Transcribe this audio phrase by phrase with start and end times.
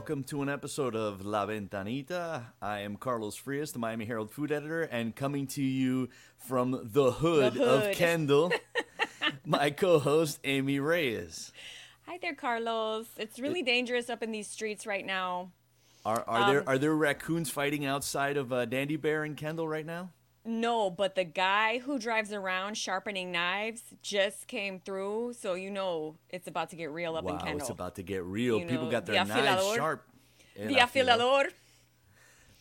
[0.00, 2.42] welcome to an episode of La Ventanita.
[2.62, 7.12] I am Carlos Frias, the Miami Herald food editor, and coming to you from the
[7.12, 7.94] hood, The of.
[7.94, 8.50] Kendall,
[9.44, 11.52] my co-host Amy Reyes.
[12.06, 13.08] Hi there, Carlos.
[13.18, 15.50] It's really dangerous up in these streets right now.
[16.06, 19.68] Are, are there Um, are there raccoons fighting outside of uh, Dandy Bear and Kendall
[19.68, 20.08] right now?
[20.44, 26.16] No, but the guy who drives around sharpening knives just came through, so you know
[26.30, 27.58] it's about to get real up in wow, Kendall.
[27.60, 28.58] it's about to get real.
[28.58, 30.06] You People know, got their the knives sharp.
[30.56, 31.50] The afilador.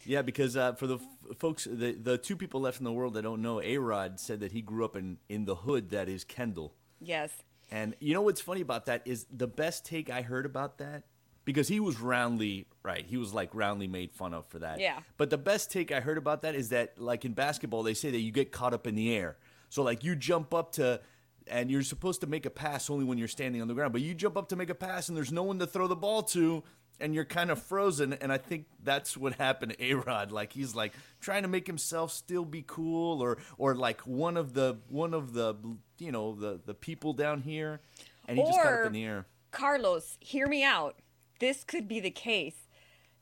[0.05, 3.13] Yeah, because uh, for the f- folks, the the two people left in the world
[3.13, 6.09] that don't know, A Rod said that he grew up in in the hood that
[6.09, 6.73] is Kendall.
[6.99, 7.31] Yes.
[7.71, 11.03] And you know what's funny about that is the best take I heard about that
[11.45, 13.05] because he was roundly right.
[13.05, 14.79] He was like roundly made fun of for that.
[14.79, 14.99] Yeah.
[15.17, 18.11] But the best take I heard about that is that like in basketball they say
[18.11, 19.37] that you get caught up in the air.
[19.69, 21.01] So like you jump up to
[21.47, 24.01] and you're supposed to make a pass only when you're standing on the ground, but
[24.01, 26.21] you jump up to make a pass and there's no one to throw the ball
[26.23, 26.63] to
[26.99, 30.75] and you're kind of frozen and I think that's what happened to A-Rod like he's
[30.75, 35.13] like trying to make himself still be cool or or like one of the one
[35.13, 35.55] of the
[35.97, 37.79] you know the the people down here
[38.27, 39.25] and he just got up in the air.
[39.51, 40.95] Carlos, hear me out.
[41.39, 42.67] This could be the case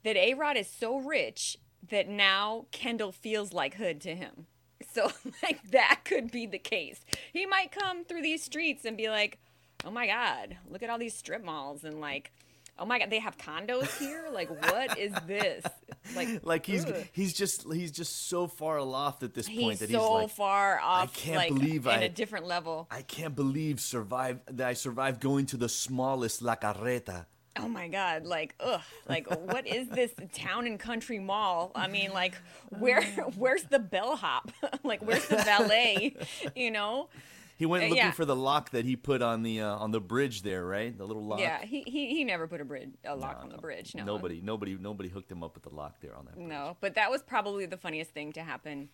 [0.04, 1.56] that A Rod is so rich
[1.90, 4.46] that now Kendall feels like hood to him.
[4.94, 5.10] So,
[5.42, 7.04] like, that could be the case.
[7.32, 9.38] He might come through these streets and be like,
[9.84, 12.32] oh my God, look at all these strip malls and, like,
[12.78, 14.26] oh my God, they have condos here?
[14.32, 15.64] Like, what is this?
[16.16, 16.94] Like, like he's ugh.
[17.12, 20.30] he's just he's just so far aloft at this point he's that so he's like
[20.30, 22.86] far off, i can't like, believe in I- a different level.
[22.90, 27.26] I can't believe survive that I survived going to the smallest La Carreta.
[27.60, 31.72] Oh my god, like ugh, like what is this town and country mall?
[31.74, 32.34] I mean, like
[32.70, 33.02] where
[33.36, 34.50] where's the bellhop?
[34.84, 36.16] like where's the valet?
[36.56, 37.08] You know?
[37.56, 38.10] He went Uh, looking yeah.
[38.12, 40.96] for the lock that he put on the uh, on the bridge there, right?
[40.96, 41.40] The little lock.
[41.40, 43.94] Yeah, he, he he never put a bridge a lock No, on the bridge.
[43.96, 44.04] No.
[44.04, 46.36] Nobody, nobody, nobody hooked him up with the lock there on that.
[46.36, 46.46] Bridge.
[46.46, 48.90] No, but that was probably the funniest thing to happen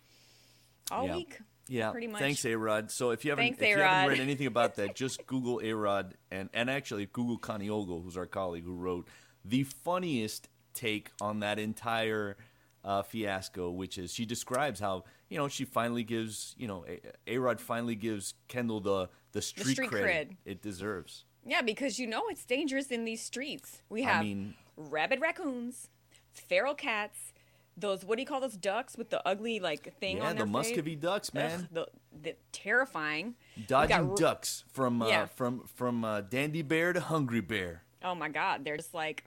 [0.89, 1.15] all Yeah.
[1.17, 1.37] week.
[1.67, 2.21] Yeah, pretty much.
[2.21, 2.91] Thanks, A Rod.
[2.91, 5.73] So if you haven't, Thanks, if you haven't read anything about that, just Google A
[5.73, 9.07] Rod and and actually Google Connie Ogle, who's our colleague who wrote
[9.43, 12.37] the funniest take on that entire
[12.83, 16.85] uh, fiasco, which is she describes how you know she finally gives you know
[17.25, 20.35] A Rod finally gives Kendall the the street, street credit cred.
[20.45, 21.25] it deserves.
[21.47, 23.81] Yeah, because you know it's dangerous in these streets.
[23.89, 25.89] We I have mean- rabid raccoons,
[26.31, 27.33] feral cats,
[27.77, 30.43] those what do you call those ducks with the ugly like thing Yeah, on the
[30.45, 30.51] face?
[30.51, 31.61] Muscovy ducks, man.
[31.61, 31.87] Ugh, the,
[32.21, 33.35] the terrifying.
[33.67, 35.25] Dodging got ducks from uh, Yeah.
[35.27, 37.83] from from uh, Dandy Bear to Hungry Bear.
[38.03, 39.23] Oh my God, they're just like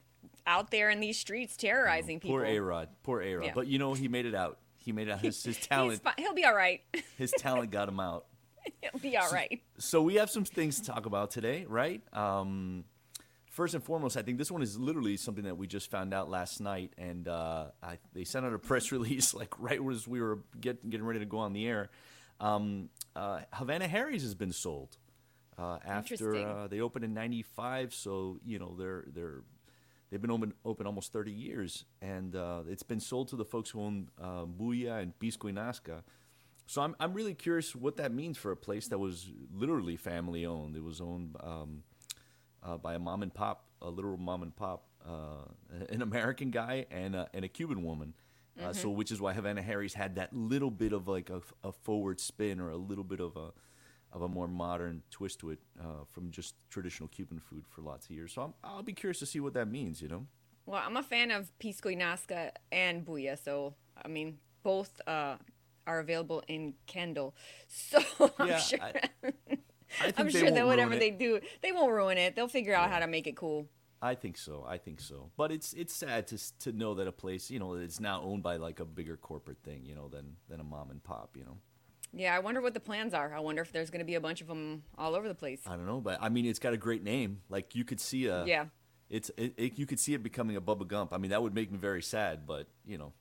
[0.47, 2.39] out there in these streets terrorizing people.
[2.39, 3.45] Poor A Rod, poor A Rod.
[3.47, 3.53] Yeah.
[3.55, 4.59] But you know he made it out.
[4.77, 5.21] He made it out.
[5.21, 6.81] His his He's talent, he'll be all right.
[7.19, 8.25] his talent got him out.
[8.81, 9.61] he'll be all right.
[9.79, 12.03] So we have some things to talk about today, right?
[12.15, 12.85] Um,
[13.59, 16.31] first and foremost, I think this one is literally something that we just found out
[16.31, 20.21] last night, and uh, I, they sent out a press release like right as we
[20.21, 21.91] were get, getting ready to go on the air.
[22.39, 24.97] Um, uh, Havana Harry's has been sold
[25.59, 29.43] uh, after uh, they opened in '95, so you know they're they're
[30.09, 33.71] they've been open open almost 30 years, and uh, it's been sold to the folks
[33.71, 36.03] who own uh, Bulla and Pisco y Nazca.
[36.69, 40.47] So I'm I'm really curious what that means for a place that was literally family
[40.47, 40.77] owned.
[40.77, 41.83] It was owned um,
[42.63, 45.45] uh, by a mom and pop, a literal mom and pop, uh,
[45.91, 48.15] an American guy and a, and a Cuban woman.
[48.61, 51.71] Uh, so which is why Havana Harry's had that little bit of like a, a
[51.71, 53.53] forward spin or a little bit of a
[54.13, 58.07] of a more modern twist to it uh, from just traditional Cuban food for lots
[58.07, 58.33] of years.
[58.33, 60.03] So I'm, I'll be curious to see what that means.
[60.03, 60.27] You know.
[60.67, 65.37] Well, I'm a fan of Pisco y Nazca and Bulla, so I mean both uh,
[65.87, 67.37] are available in Kendall.
[67.69, 68.01] So
[68.41, 68.79] I'm Yeah, sure.
[68.83, 69.09] I-
[70.03, 72.37] I they sure that whatever they do, they won't ruin it.
[72.37, 73.69] They'll figure out how to make it cool.
[74.01, 74.65] I think so.
[74.69, 75.31] I think so.
[75.37, 78.43] But it's it's sad to to know that a place, you know, it's now owned
[78.43, 81.45] by like a bigger corporate thing, you know, than than a mom and pop, you
[81.45, 81.59] know.
[82.13, 83.35] Yeah, I wonder what the plans are.
[83.35, 85.61] I wonder if there's going to be a bunch of them all over the place.
[85.67, 87.41] I don't know, but I mean, it's got a great name.
[87.49, 88.67] Like you could see a Yeah.
[89.11, 91.13] It's it, it, you could see it becoming a Bubba Gump.
[91.13, 93.13] I mean, that would make me very sad, but you know,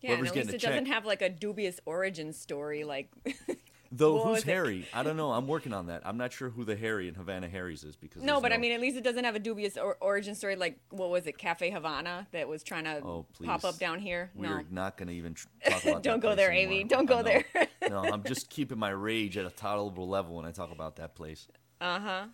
[0.00, 2.84] Yeah, and at least it doesn't have like a dubious origin story.
[2.84, 3.10] Like,
[3.92, 4.46] Though What who's was it?
[4.46, 4.86] Harry?
[4.92, 5.30] I don't know.
[5.32, 6.02] I'm working on that.
[6.04, 8.72] I'm not sure who the Harry in Havana Harry's is because no, but I mean,
[8.72, 10.56] at least it doesn't have a dubious or- origin story.
[10.56, 14.30] Like, what was it, Cafe Havana, that was trying to Oh, pop up down here?
[14.34, 16.02] we're no, not going to even tr- talk about.
[16.02, 16.72] Don't go there, anymore.
[16.74, 16.84] Amy.
[16.84, 17.44] Don't go there.
[17.88, 21.14] no, I'm just keeping my rage at a tolerable level when I talk about that
[21.14, 21.46] place.
[21.80, 22.24] uh huh.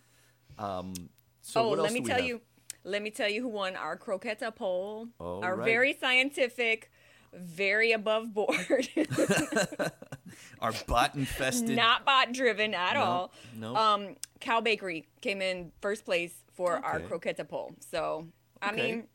[0.57, 0.93] Um,
[1.41, 2.25] so oh, let me tell have?
[2.25, 2.41] you.
[2.85, 5.07] Let me tell you who won our croqueta poll.
[5.19, 5.65] All our right.
[5.65, 6.91] very scientific,
[7.33, 8.89] very above board,
[10.59, 11.75] Our bot infested.
[11.75, 13.31] not bot driven at No, all.
[13.55, 13.75] no.
[13.75, 17.05] Um, Cao Bakery came in first place for our Okay.
[17.33, 17.75] croqueta poll.
[17.79, 18.27] So
[18.61, 18.81] I Okay.
[18.95, 19.07] mean,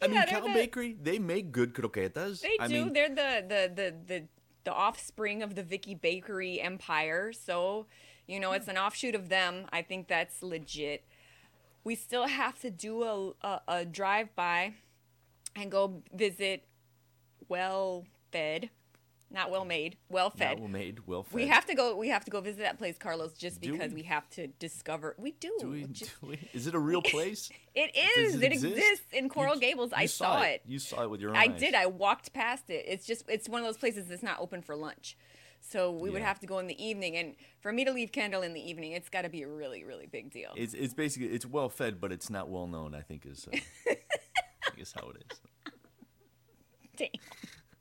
[0.00, 2.40] I mean, Yeah, Cao the- Bakery, they make good croquetas.
[2.40, 2.84] They I do.
[2.84, 4.28] Mean, They're the, the the the
[4.64, 7.32] the offspring of the Vicky Bakery empire.
[7.32, 7.86] So,
[8.26, 9.66] you know, it's an offshoot of them.
[9.72, 11.04] I think that's legit.
[11.84, 14.74] We still have to do a a, a drive by
[15.56, 16.64] and go visit
[17.48, 18.70] well fed,
[19.32, 20.60] not well made, well not fed.
[20.60, 21.34] well made, well fed.
[21.34, 21.96] We have to go.
[21.96, 24.02] We have to go visit that place, Carlos, just Do because we?
[24.02, 24.02] we?
[24.04, 25.14] have to discover.
[25.18, 25.56] We do.
[25.60, 27.50] Do we, Just- do we- is it a real place?
[27.74, 28.36] it is.
[28.36, 28.76] It It, exist?
[28.76, 29.90] exists in Coral You- Gables.
[29.90, 30.62] you I saw it.
[30.66, 31.50] You saw it with your I eyes.
[31.54, 31.74] I did.
[31.74, 32.84] I walked past it.
[32.86, 35.16] It's just it's one of those places that's not open for lunch.
[35.64, 38.42] So we would have to go in the evening and for me to leave Kendall
[38.42, 40.50] in the evening, it's got to be a really really big deal.
[40.56, 42.94] It's it's basically it's well fed, but it's not well known.
[42.96, 43.56] I think is uh,
[43.90, 45.40] I guess how it is.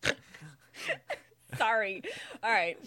[0.03, 0.15] Damn.
[1.57, 2.01] Sorry.
[2.43, 2.77] All right.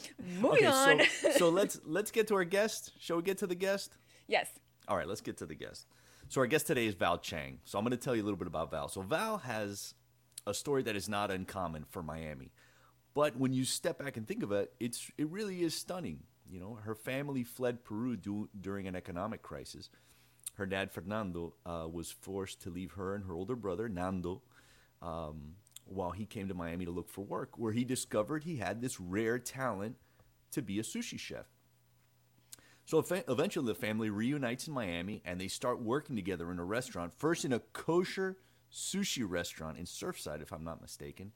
[0.40, 1.00] Moving Okay, on.
[1.20, 2.92] so so let's let's get to our guest.
[2.98, 3.96] Shall we get to the guest?
[4.28, 4.48] yes.
[4.86, 5.86] All right, let's get to the guest.
[6.28, 7.58] So our guest today is Val Chang.
[7.64, 8.88] So I'm going to tell you a little bit about Val.
[8.88, 9.94] So Val has
[10.46, 12.52] a story that is not uncommon for Miami,
[13.14, 16.20] but when you step back and think of it, it's it really is stunning.
[16.50, 19.88] You know, her family fled Peru du- during an economic crisis.
[20.56, 24.42] Her dad Fernando uh, was forced to leave her and her older brother Nando
[25.02, 28.80] um, while he came to Miami to look for work, where he discovered he had
[28.80, 29.96] this rare talent
[30.52, 31.46] to be a sushi chef.
[32.86, 37.14] So eventually, the family reunites in Miami and they start working together in a restaurant.
[37.16, 38.36] First, in a kosher
[38.70, 41.32] sushi restaurant in Surfside, if I'm not mistaken.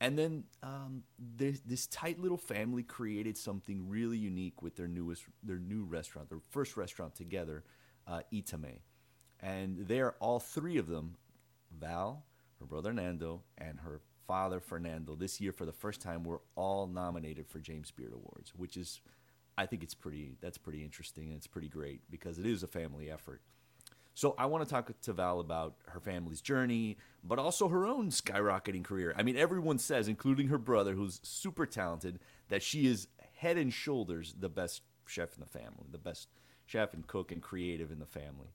[0.00, 5.24] And then um, this, this tight little family created something really unique with their newest,
[5.42, 7.64] their new restaurant, their first restaurant together,
[8.06, 8.80] uh, Itamae.
[9.40, 11.16] And there, all three of them,
[11.70, 12.26] Val,
[12.60, 16.86] her brother Nando, and her father Fernando, this year for the first time, were all
[16.86, 19.00] nominated for James Beard Awards, which is,
[19.56, 22.66] I think it's pretty, that's pretty interesting and it's pretty great because it is a
[22.66, 23.40] family effort.
[24.14, 28.10] So I want to talk to Val about her family's journey, but also her own
[28.10, 29.14] skyrocketing career.
[29.16, 32.18] I mean, everyone says, including her brother, who's super talented,
[32.48, 36.28] that she is head and shoulders the best chef in the family, the best
[36.64, 38.54] chef and cook and creative in the family.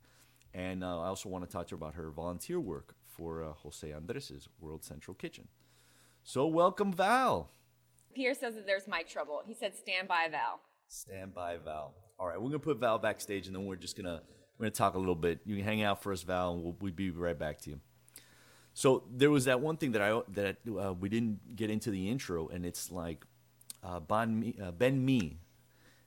[0.53, 3.53] And uh, I also want to talk to her about her volunteer work for uh,
[3.63, 5.47] Jose Andres's World Central Kitchen.
[6.23, 7.49] So welcome, Val.
[8.13, 9.41] Pierre says that there's mic trouble.
[9.45, 10.59] He said stand by Val.
[10.87, 11.93] Stand by, Val.
[12.19, 14.21] All right, we're gonna put Val backstage, and then we're just gonna
[14.57, 15.39] we're gonna talk a little bit.
[15.45, 17.79] You can hang out for us, Val, and we'll, we'll be right back to you.
[18.73, 22.09] So there was that one thing that I that uh, we didn't get into the
[22.09, 23.25] intro, and it's like
[23.83, 25.39] uh, bon Mi, uh, Ben Me,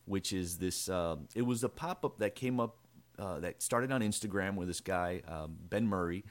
[0.05, 0.87] which is this.
[0.87, 2.77] Uh, it was a pop up that came up
[3.19, 6.23] uh, that started on Instagram with this guy um, Ben Murray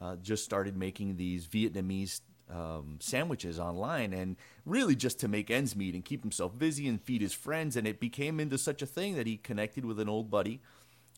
[0.00, 2.20] uh, just started making these Vietnamese
[2.50, 7.00] um, sandwiches online, and really just to make ends meet and keep himself busy and
[7.00, 7.76] feed his friends.
[7.76, 10.60] And it became into such a thing that he connected with an old buddy,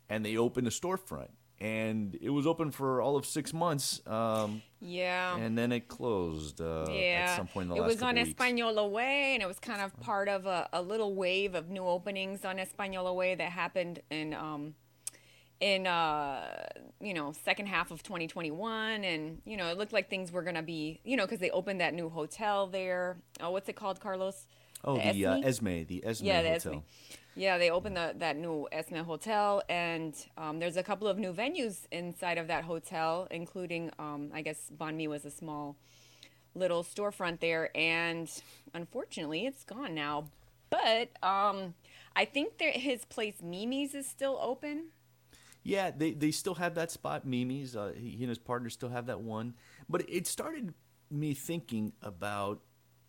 [0.09, 1.29] and they opened a storefront.
[1.59, 5.37] And it was open for all of six months, um, Yeah.
[5.37, 7.29] and then it closed uh, yeah.
[7.29, 8.31] at some point in the it last was on weeks.
[8.31, 11.85] Española Way, and it was kind of part of a, a little wave of new
[11.85, 14.75] openings on Española Way that happened in um,
[15.63, 16.67] in uh,
[17.01, 20.63] you know second half of 2021, and you know it looked like things were gonna
[20.63, 23.17] be you know because they opened that new hotel there.
[23.41, 24.47] Oh, what's it called, Carlos?
[24.85, 25.47] Oh, The the, uh, Esme?
[25.47, 26.73] Esme, the Esme Yeah, the Hotel.
[26.73, 26.81] Esme.
[27.35, 31.33] Yeah, they opened the, that new Esme Hotel, and um, there's a couple of new
[31.33, 35.77] venues inside of that hotel, including, um, I guess, Bon Mi was a small
[36.55, 38.29] little storefront there, and
[38.75, 40.25] unfortunately, it's gone now.
[40.69, 41.73] But um,
[42.15, 44.89] I think there, his place, Mimi's, is still open.
[45.63, 47.77] Yeah, they, they still have that spot, Mimi's.
[47.77, 49.55] Uh, he and his partner still have that one.
[49.89, 50.75] But it started
[51.11, 52.61] me thinking about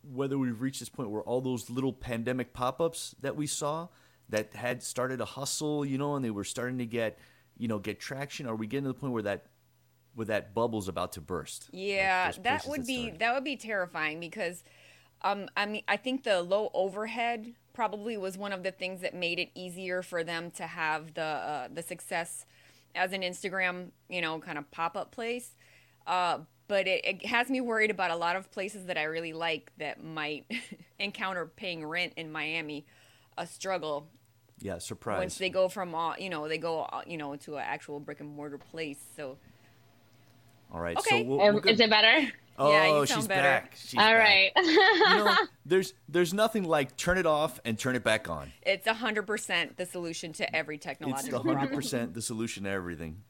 [0.02, 3.88] whether we've reached this point where all those little pandemic pop ups that we saw
[4.28, 7.18] that had started a hustle, you know, and they were starting to get,
[7.56, 8.46] you know, get traction.
[8.46, 9.46] Are we getting to the point where that
[10.14, 11.68] where that bubble's about to burst?
[11.72, 14.62] Yeah, those that would be that would be terrifying because
[15.22, 19.14] um I mean I think the low overhead probably was one of the things that
[19.14, 22.46] made it easier for them to have the uh, the success
[22.94, 25.50] as an Instagram, you know, kind of pop-up place.
[26.06, 29.34] Uh but it, it has me worried about a lot of places that I really
[29.34, 30.46] like that might
[30.98, 32.86] encounter paying rent in Miami
[33.36, 34.08] a struggle
[34.60, 35.18] Yeah, surprise.
[35.18, 38.00] once they go from all you know they go uh, you know to an actual
[38.00, 39.36] brick and mortar place so
[40.72, 41.22] all right, Okay.
[41.22, 42.32] so we'll, Um, we'll go- is it better?
[42.56, 43.42] Oh, Yeah, you sound she's better.
[43.42, 43.74] back.
[43.76, 44.18] She's All back.
[44.18, 44.52] right.
[44.64, 48.52] You know, there's there's nothing like turn it off and turn it back on.
[48.62, 52.64] it's 100% the solution to every technological It's the technological hundred problem percent the solution
[52.64, 53.22] to everything.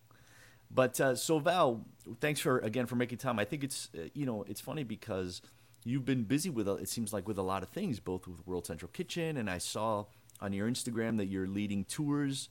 [0.71, 1.85] But uh, so Val,
[2.21, 3.39] thanks for again for making time.
[3.39, 5.41] I think it's uh, you know it's funny because
[5.85, 8.67] you've been busy with it seems like with a lot of things, both with World
[8.67, 10.07] Central Kitchen, and I saw
[10.41, 12.49] on your Instagram that you're leading tours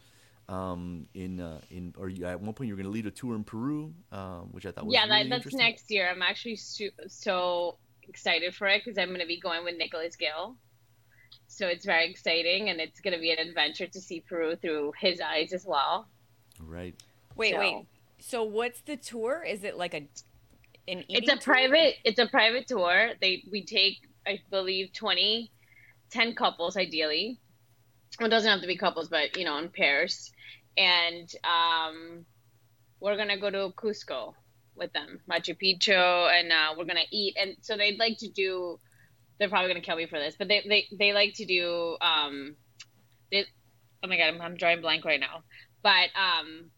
[0.50, 3.12] Um, in uh, in or you, at one point you were going to lead a
[3.12, 5.60] tour in Peru, um, which I thought was yeah, really that, that's interesting.
[5.60, 6.10] next year.
[6.10, 10.18] I'm actually su- so excited for it because I'm going to be going with Nicholas
[10.18, 10.56] Gill.
[11.48, 14.92] So it's very exciting, and it's going to be an adventure to see Peru through
[15.00, 16.08] his eyes as well.
[16.60, 16.96] Right.
[17.36, 17.86] Wait, So- wait.
[18.20, 19.44] So what's the tour?
[19.48, 20.08] Is it like a
[20.88, 21.42] an It's a tour?
[21.42, 21.96] private.
[22.04, 23.12] It's a private tour.
[23.22, 23.98] They we take,
[24.28, 25.52] I believe, 20,
[26.10, 27.40] 10 couples ideally.
[28.20, 30.32] Well, it doesn't have to be couples, but you know, in pairs.
[30.78, 32.26] And um,
[33.00, 34.34] we're gonna go to Cusco
[34.76, 35.94] with them, Machu Picchu,
[36.32, 37.36] and uh, we're gonna eat.
[37.40, 38.80] And so they'd like to do.
[39.40, 41.98] They're probably gonna kill me for this, but they they, they like to do.
[42.02, 42.56] Um,
[43.32, 43.46] they,
[44.04, 45.44] oh my god, I'm, I'm drawing blank right now.
[45.82, 46.70] But um,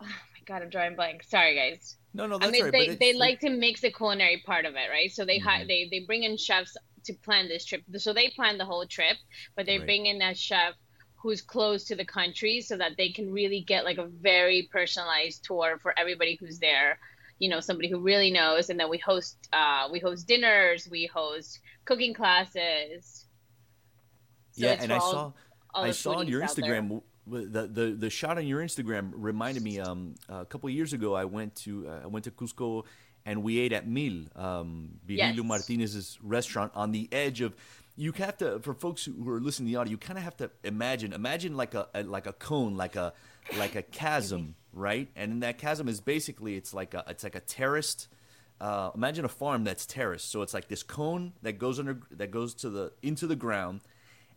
[0.00, 1.22] oh my god, I'm drawing blank.
[1.24, 1.96] Sorry, guys.
[2.14, 2.72] No, no, that's I mean, right.
[2.72, 5.10] they, they like to mix the culinary part of it, right?
[5.10, 5.68] So they hi- Mhm.
[5.68, 6.76] they they bring in chefs
[7.08, 7.82] to plan this trip.
[7.96, 9.16] So they plan the whole trip,
[9.56, 9.86] but they Right.
[9.86, 10.74] bring in a chef
[11.20, 15.44] who's close to the country so that they can really get like a very personalized
[15.44, 16.98] tour for everybody who's there.
[17.40, 21.06] You know, somebody who really knows, and then we host uh, we host dinners, we
[21.06, 23.26] host cooking classes.
[24.52, 25.32] So yeah, and I all- saw
[25.74, 26.42] all I saw on your.
[26.42, 31.14] Instagram the, the the shot on your Instagram reminded me um a couple years ago
[31.14, 32.84] I went to uh, I went to Cusco
[33.28, 34.16] and we ate at Mil.
[34.46, 34.70] Um
[35.06, 35.50] Virgilio Yes.
[35.52, 37.50] Martinez's restaurant on the edge of
[37.96, 40.24] you have to for folks who who are listening to the audio you kind of
[40.24, 43.12] have to imagine imagine like a, a like a cone like a
[43.62, 45.08] like a chasm right?
[45.16, 48.08] And in that chasm is basically it's like a it's like a terraced
[48.60, 50.30] uh, imagine a farm that's terraced.
[50.30, 53.80] So it's like this cone that goes under that goes to the into the ground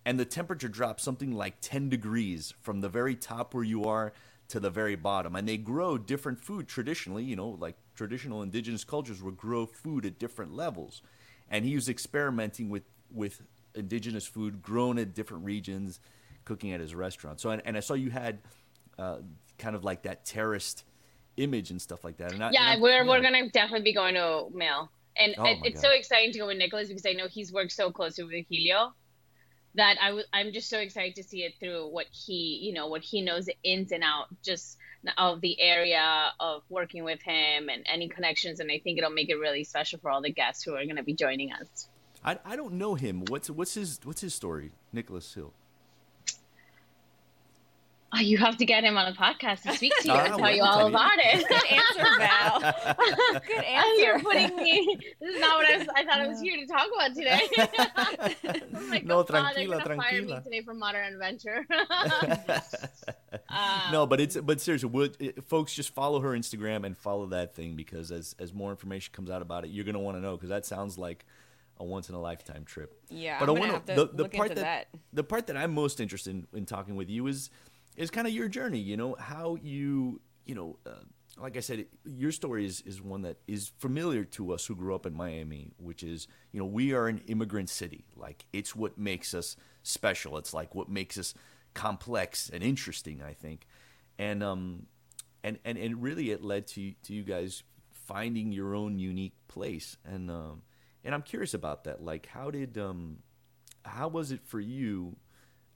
[0.06, 4.14] and the temperature drops something like 10 degrees from the very top where you are
[4.50, 5.36] to the very bottom.
[5.36, 10.06] And they grow different food traditionally you know like traditional indigenous cultures would grow food
[10.06, 11.02] at different levels.
[11.50, 12.84] And he was experimenting with
[13.14, 13.42] with
[13.76, 16.00] indigenous food grown at different regions
[16.46, 17.40] cooking at his restaurant.
[17.40, 18.40] So and, and i saw you had
[18.98, 19.18] uh,
[19.58, 20.84] kind of like that terraced
[21.38, 22.34] image and stuff like that.
[22.34, 25.46] And I, and yeah, I'm- we're we're gonna definitely be going to Mil, and Oh
[25.46, 25.90] it, it's God.
[25.90, 28.94] so exciting to go with Nicholas because I know he's worked so closely with Helio
[29.76, 32.88] that I w- I'm just so excited to see it through what he you know
[32.88, 34.78] what he knows ins and out just
[35.18, 39.30] of the area of working with him and any connections, and I think it'll make
[39.30, 41.88] it really special for all the guests who are gonna be joining us.
[42.24, 45.54] I, I don't know him what's what's his what's his story nicholas Gill
[48.14, 50.38] Oh, you have to get him on a podcast to speak to you Ah, and
[50.38, 50.96] tell you all tell you.
[50.96, 51.48] about it.
[51.48, 53.40] Good answer, Val.
[53.48, 54.98] Good And you're putting me.
[55.22, 58.68] This is not what I, was, I thought I was here to talk about today.
[58.90, 61.66] Like, no oh, God, tranquila fire me tranquila today for Modern Adventure.
[63.48, 67.28] Um, no, but it's but seriously, would, it, folks just follow her Instagram and follow
[67.28, 70.22] that thing because as as more information comes out about it, you're gonna want to
[70.22, 71.26] know because that sounds like
[71.78, 72.94] a once in a lifetime trip.
[73.10, 75.00] Yeah, but I'm I want to to the, the look part into that, that.
[75.14, 77.50] the part that I'm most interested in, in talking with you is
[77.96, 78.80] is kind of your journey.
[78.80, 80.80] You know how you you know.
[80.86, 81.04] Uh,
[81.38, 84.94] like I said, your story is, is one that is familiar to us who grew
[84.94, 88.04] up in Miami, which is, you know, we are an immigrant city.
[88.18, 90.38] Like, it's what makes us special.
[90.38, 91.34] It's like what makes us
[91.74, 93.66] complex and interesting, I think.
[94.20, 94.88] And, um,
[95.42, 99.96] and, and, and really it led to, to you guys finding your own unique place.
[100.04, 100.64] And, um,
[101.06, 102.04] and I'm curious about that.
[102.04, 103.20] Like, how did, um,
[103.84, 105.16] how was it for you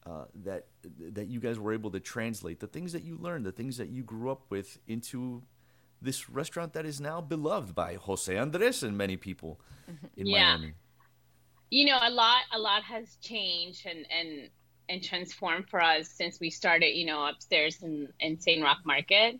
[0.05, 0.67] uh, that
[1.13, 3.89] that you guys were able to translate the things that you learned, the things that
[3.89, 5.41] you grew up with, into
[6.01, 9.59] this restaurant that is now beloved by Jose Andres and many people
[10.17, 10.57] in Yeah.
[10.57, 10.73] Miami.
[11.71, 14.49] you know, a lot, a lot has changed and and
[14.87, 16.95] and transformed for us since we started.
[16.95, 18.61] You know, upstairs in in St.
[18.63, 19.39] Roch Market.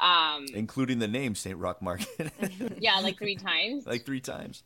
[0.00, 1.56] Um, including the name St.
[1.58, 2.30] Roch Market,
[2.78, 3.84] yeah, like three times.
[3.86, 4.62] like three times.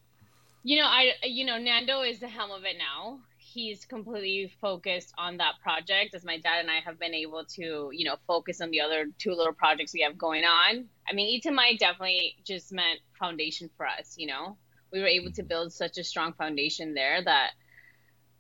[0.65, 3.21] You know, I you know Nando is the helm of it now.
[3.53, 7.91] He's completely focused on that project, as my dad and I have been able to,
[7.93, 10.87] you know, focus on the other two little projects we have going on.
[11.09, 14.15] I mean, Mike definitely just meant foundation for us.
[14.17, 14.57] You know,
[14.93, 17.51] we were able to build such a strong foundation there that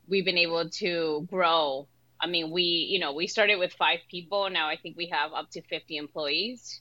[0.08, 1.88] we've been able to grow.
[2.20, 4.48] I mean, we, you know, we started with five people.
[4.50, 6.80] Now I think we have up to 50 employees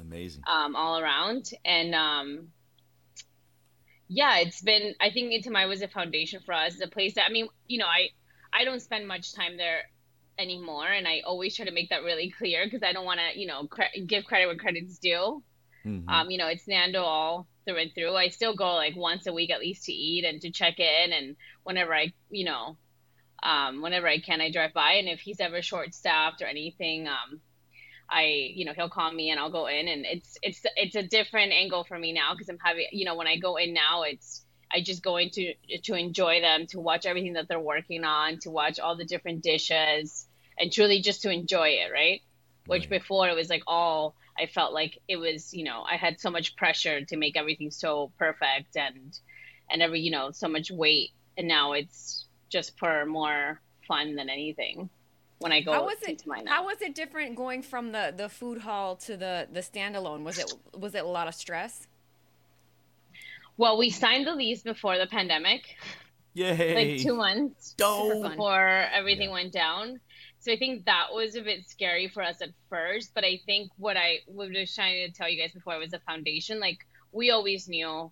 [0.00, 0.42] Amazing.
[0.46, 1.50] um, all around.
[1.64, 2.48] And um,
[4.12, 4.94] yeah, it's been.
[5.00, 6.74] I think Itamae was a foundation for us.
[6.74, 8.08] It's a place that I mean, you know, I
[8.52, 9.82] I don't spend much time there
[10.36, 13.38] anymore, and I always try to make that really clear because I don't want to,
[13.38, 15.44] you know, cre- give credit where credit's due.
[15.86, 16.08] Mhm.
[16.08, 18.16] Um, you know, it's Nando all through and through.
[18.16, 21.12] I still go like once a week at least to eat and to check in,
[21.12, 22.78] and whenever I, you know,
[23.44, 27.06] um, whenever I can, I drive by, and if he's ever short staffed or anything,
[27.06, 27.40] um,
[28.10, 31.02] I, you know, he'll call me and I'll go in, and it's it's it's a
[31.02, 34.02] different angle for me now because I'm having, you know, when I go in now,
[34.02, 38.04] it's I just go in to to enjoy them, to watch everything that they're working
[38.04, 40.26] on, to watch all the different dishes,
[40.58, 42.22] and truly just to enjoy it, right?
[42.66, 43.00] Which Right.
[43.00, 46.30] before it was like all I felt like it was, you know, I had so
[46.30, 49.18] much pressure to make everything so perfect and
[49.70, 54.28] and every, you know, so much weight, and now it's just for more fun than
[54.28, 54.90] anything.
[55.40, 56.10] When I go How was it?
[56.10, 59.60] into my How was it different going from the the food hall to the the
[59.60, 60.22] standalone?
[60.22, 61.86] Was it was it a lot of stress?
[63.56, 65.62] well, we signed the lease before the pandemic,
[66.32, 66.74] Yay!
[66.74, 68.22] like two months Dope.
[68.22, 69.34] before everything Yeah.
[69.34, 70.00] went down.
[70.38, 73.70] So I think that was a bit scary for us at first, but I think
[73.76, 76.58] what I was trying to tell you guys before I was the foundation.
[76.60, 76.78] Like
[77.12, 78.10] we always knew,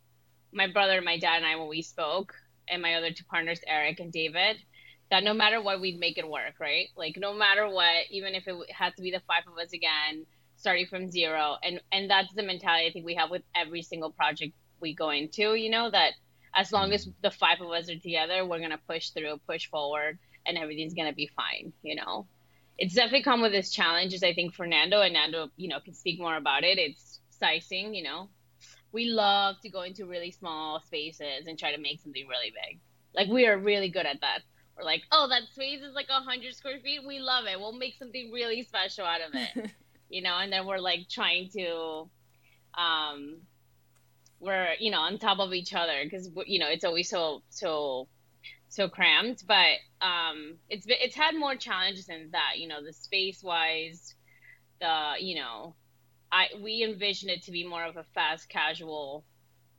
[0.52, 2.34] my brother, my dad, and I when we spoke,
[2.68, 4.58] and my other two partners, Eric and David,
[5.10, 6.88] that no matter what, we'd make it work, right?
[6.96, 10.26] Like no matter what, even if it had to be the five of us again,
[10.56, 14.10] starting from zero, and and that's the mentality I think we have with every single
[14.10, 15.54] project we go into.
[15.54, 16.12] You know that
[16.54, 20.18] as long as the five of us are together, we're gonna push through, push forward,
[20.46, 21.72] and everything's gonna be fine.
[21.82, 22.26] You know,
[22.76, 24.22] it's definitely come with its challenges.
[24.22, 26.78] I think Fernando and Nando, you know, can speak more about it.
[26.78, 27.94] It's sizing.
[27.94, 28.28] You know,
[28.92, 32.80] we love to go into really small spaces and try to make something really big.
[33.14, 34.40] Like we are really good at that.
[34.78, 37.00] We're like, oh, that space is like a hundred square feet.
[37.06, 37.58] We love it.
[37.58, 39.70] We'll make something really special out of it.
[40.08, 42.08] you know, and then we're like trying to,
[42.80, 43.38] um,
[44.40, 48.08] we're you know on top of each other because you know it's always so so
[48.68, 49.46] so cramped.
[49.46, 52.58] But um, it's been- it's had more challenges than that.
[52.58, 54.14] You know, the space wise,
[54.80, 55.74] the you know,
[56.32, 59.24] I we envision it to be more of a fast casual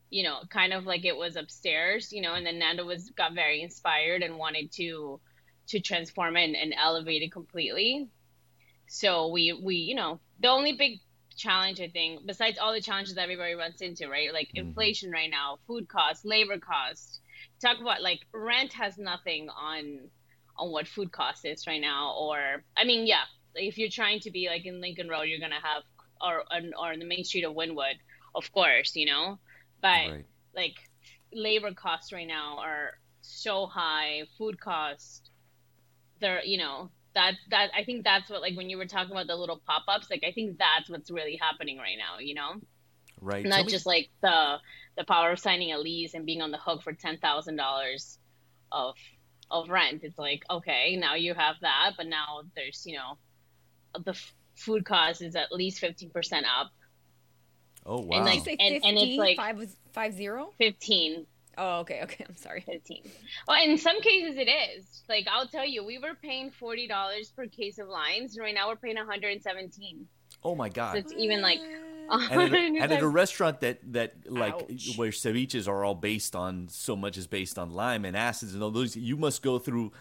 [0.10, 3.34] you know, kind of like it was upstairs, you know, and then Nando was got
[3.34, 5.20] very inspired and wanted to
[5.68, 8.10] to transform it and, and elevate it completely.
[8.88, 11.00] So we we you know the only big
[11.38, 14.68] challenge I think besides all the challenges that everybody runs into right like Mhm.
[14.68, 17.22] inflation right now food costs labor costs
[17.62, 20.10] talk about like rent has nothing on
[20.58, 23.24] on what food cost is right now or I mean yeah
[23.56, 25.84] if you're trying to be like in Lincoln Road you're gonna have
[26.22, 26.44] or
[26.78, 27.96] or in the main street of Wynwood
[28.36, 29.40] of course you know
[29.82, 30.26] but Right.
[30.56, 30.76] like
[31.34, 35.22] labor costs right now are so high food costs
[36.20, 39.28] they're you know that that i think that's what like when you were talking about
[39.28, 42.54] the little pop-ups like i think that's what's really happening right now you know
[43.22, 43.44] Right.
[43.44, 44.58] Tell not me- just like the
[44.98, 48.18] the power of signing a lease and being on the hook for ten thousand dollars
[48.72, 48.96] of
[49.52, 53.18] of rent it's like okay now you have that but now there's you know
[54.06, 56.12] the f- food cost is at least 15%
[56.44, 56.72] up
[57.86, 58.18] Oh wow.
[58.18, 60.54] and, Did like- you say and- 50, and it's like- five, five zero?
[60.58, 61.26] 15
[61.62, 62.24] Oh, okay, okay.
[62.28, 62.62] I'm sorry.
[62.62, 63.04] 15
[63.48, 67.48] well in some cases it is like i'll tell you we were paying $40 per
[67.48, 70.08] case of limes and right now we're paying 117
[70.44, 70.96] oh my so god.
[70.98, 71.60] it's even like
[72.12, 74.96] and, at a, and at a restaurant that that like Ouch.
[74.96, 78.64] where ceviches are all based on so much is based on lime and acids and
[78.64, 79.92] all those you must go through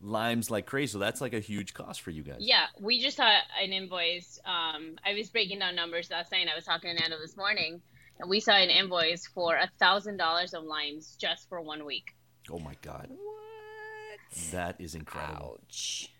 [0.00, 3.16] limes like crazy so that's like a huge cost for you guys Yeah, we just
[3.16, 4.38] saw an invoice.
[4.44, 6.46] Um, I was breaking down numbers last night.
[6.52, 7.80] I was talking to Nando this morning,
[8.20, 12.14] and we saw an invoice for a thousand dollars of limes just for one week.
[12.50, 14.50] oh my god What?
[14.52, 16.10] that is incredible Ouch.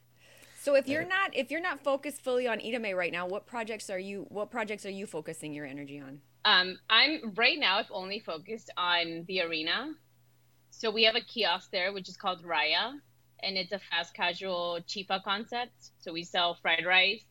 [0.63, 3.89] So if you're not if you're not focused fully on Itamae right now, what projects
[3.91, 6.21] are you what projects are you focusing your energy on?
[6.45, 7.79] Um, I'm right now.
[7.79, 9.93] I've only focused on the arena.
[10.71, 12.93] So we have a kiosk there, which is called Raya,
[13.43, 15.91] and it's a fast casual chifa concept.
[15.99, 17.25] So we sell fried rice,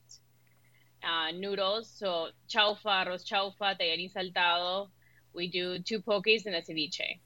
[1.02, 4.88] uh, noodles, so chaufa, arroz chaufa, tallarín saltado.
[5.34, 7.20] We do two pokés and a ceviche.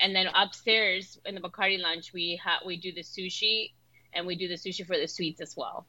[0.00, 3.72] And then upstairs in the Bacardi lunch, we ha- we do the sushi,
[4.12, 5.86] and we do the sushi for the sweets as well.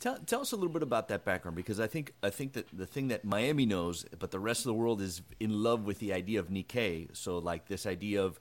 [0.00, 2.66] Tell, tell us a little bit about that background because I think I think that
[2.76, 5.98] the thing that Miami knows, but the rest of the world is in love with
[5.98, 7.14] the idea of Nikkei.
[7.16, 8.40] So like this idea of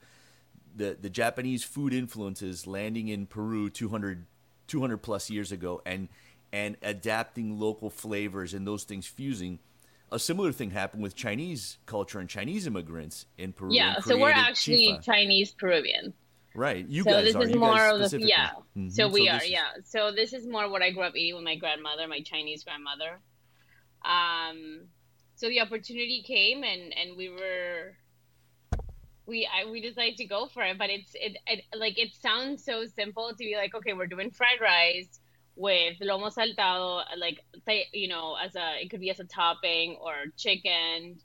[0.75, 4.25] the the Japanese food influences landing in Peru 200,
[4.67, 6.09] 200 plus years ago and
[6.51, 9.59] and adapting local flavors and those things fusing.
[10.12, 13.73] A similar thing happened with Chinese culture and Chinese immigrants in Peru.
[13.73, 15.03] Yeah, so we're actually chifa.
[15.03, 16.13] Chinese Peruvian.
[16.53, 16.88] right.
[16.88, 17.43] You so guys this are.
[17.43, 18.51] is you more of the yeah.
[18.77, 18.91] Mhm.
[18.91, 19.69] So we are is- yeah.
[19.83, 23.19] So this is more what I grew up eating with my grandmother, my Chinese grandmother.
[24.05, 24.81] Um,
[25.36, 27.95] so the opportunity came, and and we were.
[29.25, 32.63] We I, we decided to go for it, but it's it, it like it sounds
[32.63, 35.19] so simple to be like okay we're doing fried rice
[35.55, 37.39] with lomo saltado like
[37.93, 41.15] you know as a it could be as a topping or chicken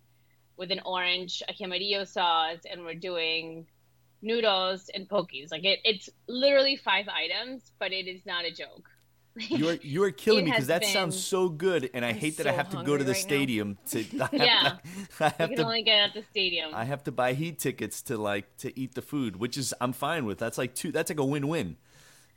[0.58, 3.66] with an orange a amarillo sauce and we're doing
[4.22, 5.50] noodles and pokies.
[5.50, 8.88] Like it, it's literally five items, but it is not a joke.
[9.40, 12.37] You are you are killing me because that sounds so good, and I I'm hate
[12.38, 13.29] that I have to go to the right now.
[13.29, 13.98] stadium to.
[14.20, 14.79] I have, Yeah.
[15.20, 15.62] I You can to.
[15.64, 16.74] only get at the stadium.
[16.74, 19.92] I have to buy heat tickets to like to eat the food, which is I'm
[19.92, 20.38] fine with.
[20.38, 20.92] That's like two.
[20.92, 21.77] That's like a win-win.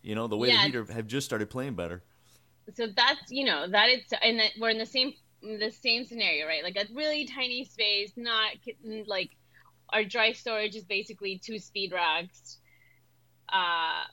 [0.02, 0.68] You know, the way Yeah.
[0.70, 2.04] the Heat have just started playing better.
[2.76, 6.46] so that's you know that it's and that we're in the same the same scenario
[6.46, 8.52] right like a really tiny space not
[9.08, 9.32] like
[9.90, 12.60] our dry storage is basically two speed racks
[13.52, 14.04] uh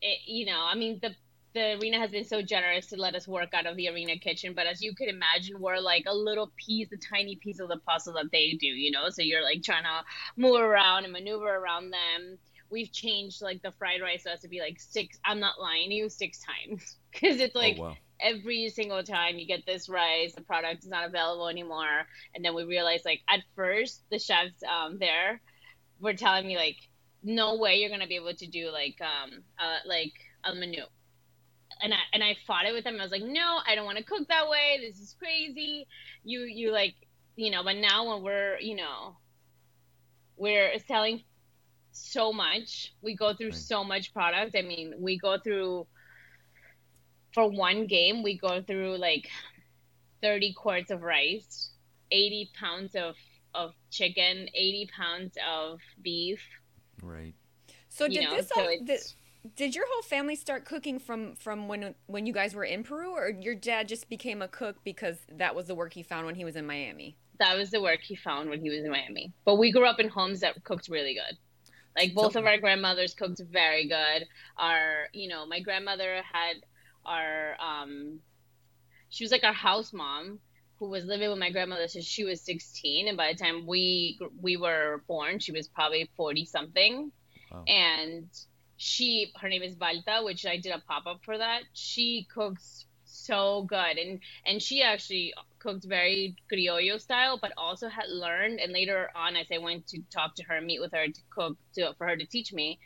[0.00, 1.10] it, you know i mean the
[1.58, 4.52] the arena has been so generous to let us work out of the arena kitchen
[4.54, 7.78] but as you could imagine we're like a little piece a tiny piece of the
[7.78, 10.04] puzzle that they do you know so you're like trying to
[10.36, 12.38] move around and maneuver around them
[12.70, 15.88] we've changed like the fried rice so has to be like six i'm not lying
[15.88, 17.96] to you six times because it's like oh wow.
[18.20, 22.04] every single time you get this rice, the product is not available anymore.
[22.34, 25.40] And then we realized, like, at first, the chefs um, there
[26.00, 26.76] were telling me, like,
[27.22, 30.12] no way you're gonna be able to do like um uh, like
[30.44, 30.82] a menu.
[31.80, 32.96] And I and I fought it with them.
[32.98, 34.78] I was like, no, I don't want to cook that way.
[34.80, 35.86] This is crazy.
[36.24, 36.94] You you like
[37.36, 37.62] you know.
[37.62, 39.16] But now when we're you know
[40.36, 41.22] we're selling
[41.92, 43.54] so much, we go through Right.
[43.54, 44.54] so much product.
[44.56, 45.86] I mean, we go through
[47.34, 49.28] for one game, we go through like
[50.22, 51.70] 30 quarts of rice,
[52.10, 53.16] 80 pounds of,
[53.54, 56.40] of chicken, 80 pounds of beef.
[57.02, 57.34] Right.
[57.88, 59.00] So you did know, this so all, it's did,
[59.56, 63.10] did your whole family start cooking from from when when you guys were in Peru,
[63.10, 66.34] or your dad just became a cook because that was the work he found when
[66.34, 67.16] he was in Miami?
[67.38, 69.32] that was the work he found when he was in Miami.
[69.44, 71.38] But we grew up in homes that cooked really good.
[71.96, 74.26] Like both So- of our grandmothers cooked very good.
[74.56, 76.56] Our, you know, my grandmother had
[77.06, 78.18] our, um,
[79.08, 80.40] she was like our house mom
[80.80, 83.06] who was living with my grandmother since she was 16.
[83.06, 87.12] And by the time we we were born, she was probably 40 something.
[87.52, 87.62] Wow.
[87.68, 88.28] And
[88.78, 91.62] she, her name is Balta, which I did a pop up for that.
[91.74, 98.08] She cooks so good, and and she actually cooked very criollo style, but also had
[98.08, 98.60] learned.
[98.60, 101.58] And later on, as I went to talk to her meet with her to cook
[101.74, 102.78] to for her to teach me,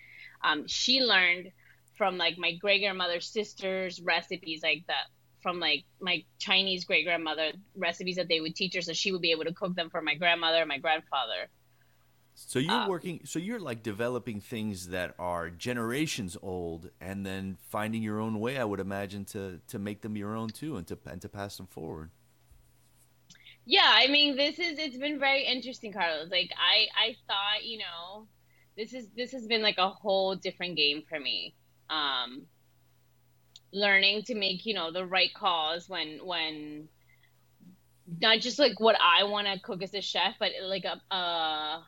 [0.43, 1.53] um, she learned
[1.99, 5.07] from like my great grandmother's sister's recipes, like that
[5.43, 9.21] from like my Chinese great grandmother recipes that they would teach her, so she would
[9.21, 11.49] be able to cook them for my grandmother, and my grandfather.
[12.47, 13.21] So you're Um, working.
[13.25, 18.59] So you're like developing things that are generations old, and then finding your own way.
[18.59, 21.57] I would imagine to to make them your own too, and to and to pass
[21.57, 22.11] them forward.
[23.65, 26.31] Yeah, I mean, this is it's been very interesting, Carlos.
[26.31, 28.29] Like I I thought, you know,
[28.77, 31.55] this is this has been like a whole different game for me.
[31.91, 32.47] Um
[33.73, 36.89] learning to make, you know, the right calls when when
[38.21, 41.83] not just like what I want to cook as a chef, but like a uh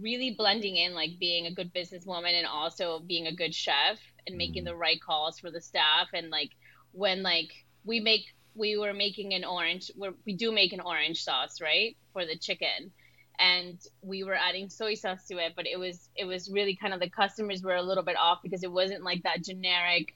[0.00, 4.36] really blending in like being a good businesswoman and also being a good chef and
[4.36, 4.66] making Mhm.
[4.66, 6.50] the right calls for the staff and like
[6.92, 7.50] when like
[7.84, 11.96] we make we were making an orange we're, we do make an orange sauce right
[12.12, 12.92] for the chicken
[13.38, 16.94] and we were adding soy sauce to it but it was it was really kind
[16.94, 20.14] of the customers were a little bit off because it wasn't like that generic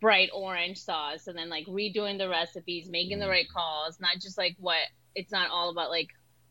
[0.00, 3.30] bright orange sauce and then like redoing the recipes making the Mhm.
[3.30, 4.80] right calls not just like what
[5.14, 6.08] it's not all about like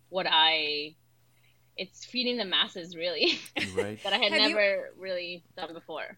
[0.09, 0.95] what i
[1.77, 3.39] it's feeding the masses really
[3.75, 4.01] Right.
[4.03, 6.17] that i had Have you- never really done before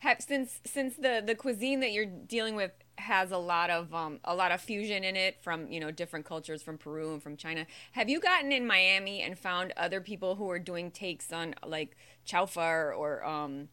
[0.00, 4.20] Have, since since the the cuisine that you're dealing with has a lot of um
[4.24, 7.36] a lot of fusion in it from you know different cultures from Peru and from
[7.36, 7.66] China.
[7.92, 11.96] Have you gotten in Miami and found other people who are doing takes on like
[12.26, 13.68] chaufa or um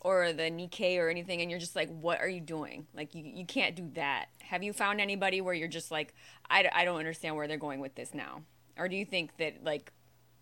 [0.00, 2.86] or the Nikkei or anything and you're just like what are you doing?
[2.94, 4.26] Like you you can't do that.
[4.40, 6.14] Have you found anybody where you're just like
[6.48, 8.42] I, I don't understand where they're going with this now?
[8.76, 9.92] Or do you think that like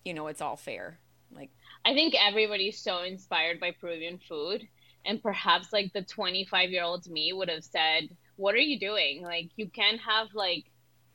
[0.07, 1.01] you know it's all fair?
[1.31, 1.51] Like
[1.85, 4.69] I think everybody's so inspired by Peruvian food.
[5.05, 9.23] And perhaps like the 25 year old me would have said, What are you doing?
[9.23, 10.64] Like, you can't have like,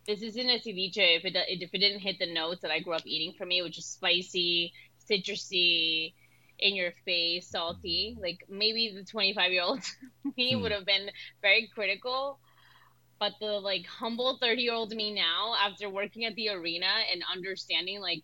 [0.07, 2.93] this isn't a ceviche if it, if it didn't hit the notes that I grew
[2.95, 4.73] up eating for me, which is spicy,
[5.09, 6.13] citrusy,
[6.59, 8.17] in your face, salty.
[8.21, 9.81] Like, maybe the 25 year old
[10.37, 10.61] me Hmm.
[10.61, 11.09] would have been
[11.41, 12.39] very critical.
[13.19, 17.23] But the like humble 30 year old me now, after working at the arena and
[17.33, 18.23] understanding like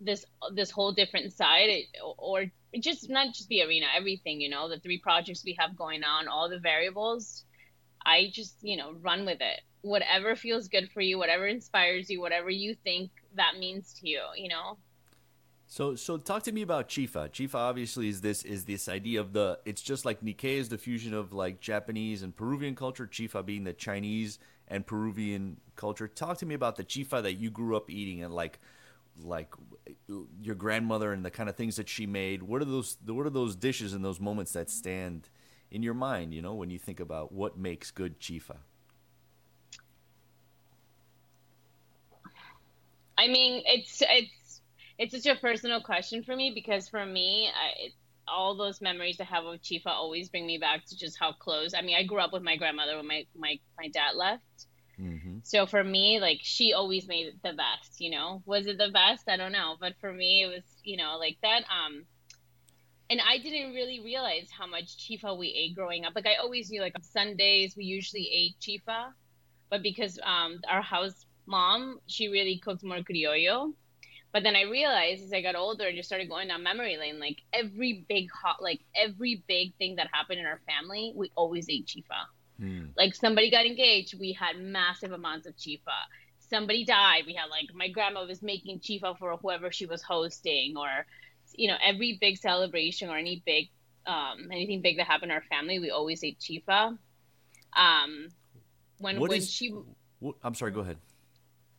[0.00, 0.24] this
[0.54, 1.70] this whole different side
[2.18, 2.46] or
[2.80, 6.28] just not just the arena everything you know the three projects we have going on
[6.28, 7.44] all the variables
[8.04, 12.20] i just you know run with it whatever feels good for you whatever inspires you
[12.20, 14.76] whatever you think that means to you you know
[15.70, 17.28] So so talk to me about chifa.
[17.28, 20.78] Chifa obviously is this is this idea of the it's just like Nikkei is the
[20.78, 26.08] fusion of like Japanese and Peruvian culture, chifa being the Chinese and Peruvian culture.
[26.08, 28.58] Talk to me about the chifa that you grew up eating and like
[29.22, 29.54] like
[30.40, 32.42] your grandmother and the kind of things that she made.
[32.42, 35.28] What are those what are those dishes and those moments that stand
[35.70, 38.56] in your mind, you know, when you think about what makes good chifa?
[43.18, 44.60] i mean it's it's
[44.96, 47.88] it's such a personal question for me because for me I,
[48.28, 51.74] all those memories I have of Chifa always bring me back to just how close.
[51.74, 54.66] I mean, I grew up with my grandmother when my my my dad left.
[55.38, 55.44] Mm-hmm.
[55.44, 58.42] So for me, like she always made the best, you know.
[58.46, 59.28] Was it the best?
[59.28, 61.64] I don't know, but for me, it was, you know, like that.
[61.70, 62.06] Um,
[63.10, 66.14] and I didn't really realize how much chifa we ate growing up.
[66.14, 69.12] Like I always knew, like on Sundays we usually ate chifa,
[69.70, 73.74] but because um our house mom she really cooked more criollo.
[74.32, 77.18] But then I realized as I got older and just started going down memory lane,
[77.20, 81.68] like every big hot, like every big thing that happened in our family, we always
[81.70, 82.28] ate chifa.
[82.60, 82.90] Mm.
[82.96, 85.98] Like somebody got engaged, we had massive amounts of chifa.
[86.50, 90.76] Somebody died, we had like my grandma was making chifa for whoever she was hosting,
[90.76, 90.88] or
[91.54, 93.68] you know every big celebration or any big
[94.06, 96.96] um, anything big that happened in our family, we always ate chifa.
[97.76, 98.28] Um,
[98.98, 99.72] when What when is- she
[100.20, 100.72] What, I'm sorry.
[100.72, 100.96] Go ahead.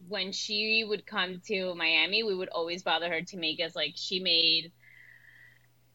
[0.07, 3.93] when she would come to Miami, we would always bother her to make us like
[3.95, 4.71] she made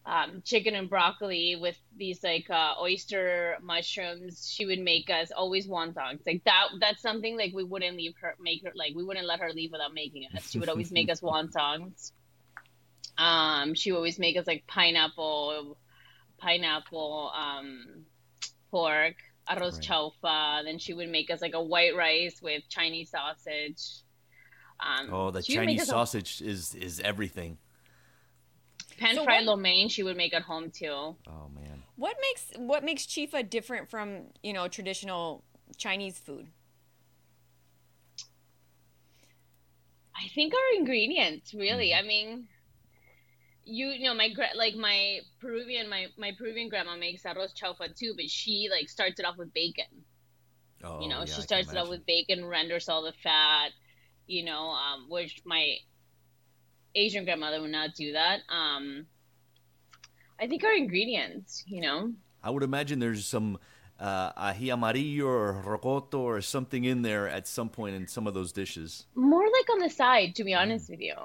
[0.05, 4.47] um, chicken and broccoli with these like uh, oyster mushrooms.
[4.53, 6.19] She would make us always wontons.
[6.25, 6.67] Like that.
[6.79, 9.71] That's something like we wouldn't leave her make her like we wouldn't let her leave
[9.71, 10.49] without making us.
[10.49, 12.11] She would always make us wontons.
[13.17, 15.77] Um, she would always make us like pineapple,
[16.37, 18.03] pineapple, um,
[18.71, 19.15] pork,
[19.49, 19.81] arroz Right.
[20.21, 20.63] chaufa.
[20.65, 24.03] Then she would make us like a white rice with Chinese sausage.
[24.79, 27.57] Um, Oh, the she would make Chinese us a sausage is is everything.
[28.97, 29.89] Pan So fried what- lo mein.
[29.89, 31.15] She would make at home too.
[31.27, 31.83] Oh man.
[31.95, 35.43] What makes what makes chifa different from you know traditional
[35.77, 36.47] Chinese food?
[40.15, 41.89] I think our ingredients really.
[41.89, 41.99] Mhm.
[41.99, 42.47] I mean,
[43.65, 48.13] you, you know, my like my Peruvian my my Peruvian grandma makes arroz chaufa too,
[48.15, 50.05] but she like starts it off with bacon.
[50.83, 53.71] Oh, you know, yeah, she starts it off with bacon, renders all the fat.
[54.27, 55.77] You know, um, which my
[56.95, 58.39] Asian grandmother would not do that.
[58.49, 59.05] Um,
[60.39, 63.57] I think our ingredients, you know, I would imagine there's some
[63.99, 68.33] uh, ají amarillo or rocoto or something in there at some point in some of
[68.33, 69.05] those dishes.
[69.15, 71.15] more like on the side, to be honest with you.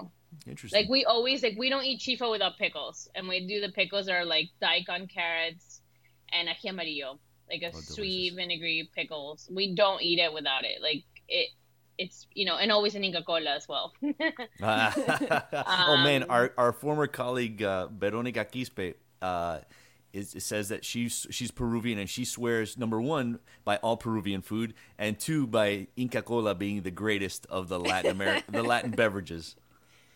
[0.46, 0.80] Interesting.
[0.80, 4.08] Like we always like we don't eat chifa without pickles, and we do the pickles
[4.08, 5.80] are like daikon carrots
[6.32, 7.18] and ají amarillo,
[7.50, 9.48] like a Oh, sweet vinegary pickles.
[9.52, 10.80] We don't eat it without it.
[10.80, 11.50] Like it,
[11.98, 13.92] it's you know, and always an Inca Kola as well.
[14.62, 19.58] oh man, Um, our our former colleague uh, Veronica Quispe uh,
[20.12, 24.74] is, says that she's she's Peruvian and she swears number one by all Peruvian food
[24.98, 29.56] and two by Inca Kola being the greatest of the Latin American the Latin beverages.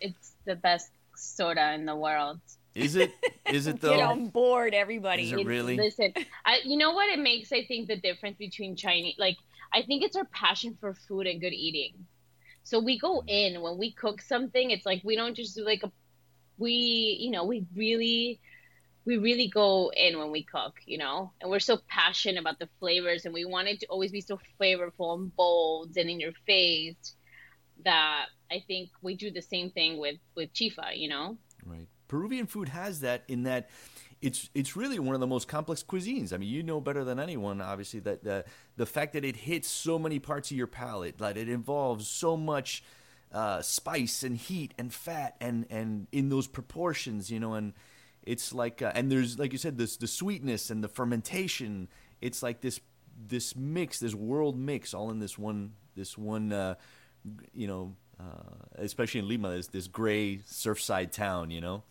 [0.01, 2.41] it's the best soda in the world.
[2.75, 3.13] Is it?
[3.53, 3.91] Is it though?
[3.91, 4.11] Get though?
[4.11, 5.23] on board, everybody.
[5.23, 5.77] Is it It's- really?
[5.77, 6.13] Listen,
[6.45, 7.53] I, you know what it makes?
[7.53, 9.37] I think the difference between Chinese, like,
[9.75, 12.07] I think it's our passion for food and good eating.
[12.63, 13.29] So we go Mm.
[13.29, 14.71] in when we cook something.
[14.71, 15.93] It's like we don't just do like a,
[16.57, 18.41] we, you know, we really,
[19.05, 22.69] we really go in when we cook, you know, and we're so passionate about the
[22.79, 26.33] flavors, and we want it to always be so flavorful and bold and in your
[26.47, 27.15] face
[27.85, 31.37] that I think we do the same thing with with chifa, you know.
[31.67, 31.89] Right.
[32.09, 33.69] Peruvian food has that in that
[34.25, 36.33] it's it's really one of the most complex cuisines.
[36.33, 38.45] I mean, you know better than anyone, obviously, that the
[38.77, 42.35] the fact that it hits so many parts of your palate, that it involves so
[42.35, 42.83] much
[43.33, 47.75] uh, spice and heat and fat and and in those proportions, you know, and
[48.23, 51.89] it's like uh, and there's like you said, this the sweetness and the fermentation.
[52.23, 52.81] It's like this
[53.29, 56.75] this mix, this world mix, all in this one this one, uh,
[57.53, 57.95] you know.
[58.19, 61.83] Uh, especially in Lima, this this gray surfside town, you know.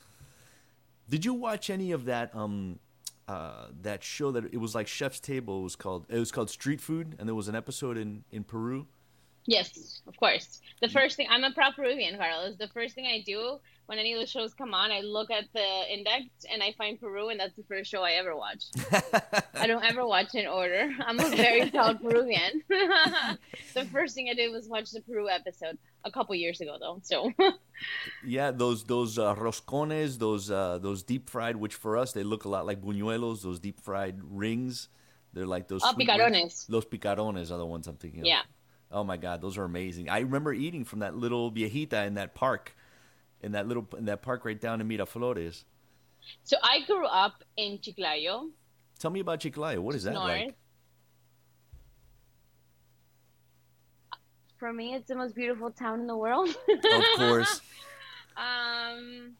[1.09, 2.79] Did you watch any of that um
[3.27, 5.59] uh that show that it was like Chef's Table?
[5.59, 8.43] It was called it was called Street Food, and there was an episode in in
[8.43, 8.87] Peru.
[9.45, 10.61] Yes, of course.
[10.81, 12.55] The first thing I'm a proud Peruvian, Carlos.
[12.57, 15.45] The first thing I do when any of the shows come on, I look at
[15.53, 18.65] the index and I find Peru, and that's the first show I ever watch.
[19.55, 20.89] I don't ever watch in order.
[21.05, 22.63] I'm a very proud Peruvian.
[22.69, 26.99] the first thing I did was watch the Peru episode a couple years ago, though.
[27.03, 27.31] So
[28.25, 32.45] yeah, those those uh, roscones, those uh, those deep fried, which for us they look
[32.45, 33.43] a lot like buñuelos.
[33.43, 34.87] Those deep fried rings,
[35.33, 35.81] they're like those.
[35.83, 36.65] Oh, picarones.
[36.69, 38.27] Los picarones are the ones I'm thinking of.
[38.27, 38.41] Yeah.
[38.93, 40.07] Oh my God, those are amazing.
[40.07, 42.75] I remember eating from that little viejita in that park,
[43.43, 45.63] in that little in that park right down in Miraflores.
[46.43, 48.49] So I grew up in Chiclayo,
[48.99, 49.79] Tell me about Chiclayo.
[49.79, 50.29] What is that north.
[50.29, 50.55] like?
[54.57, 56.49] For me, it's the most beautiful town in the world.
[56.49, 57.61] Of course.
[58.35, 59.33] Um,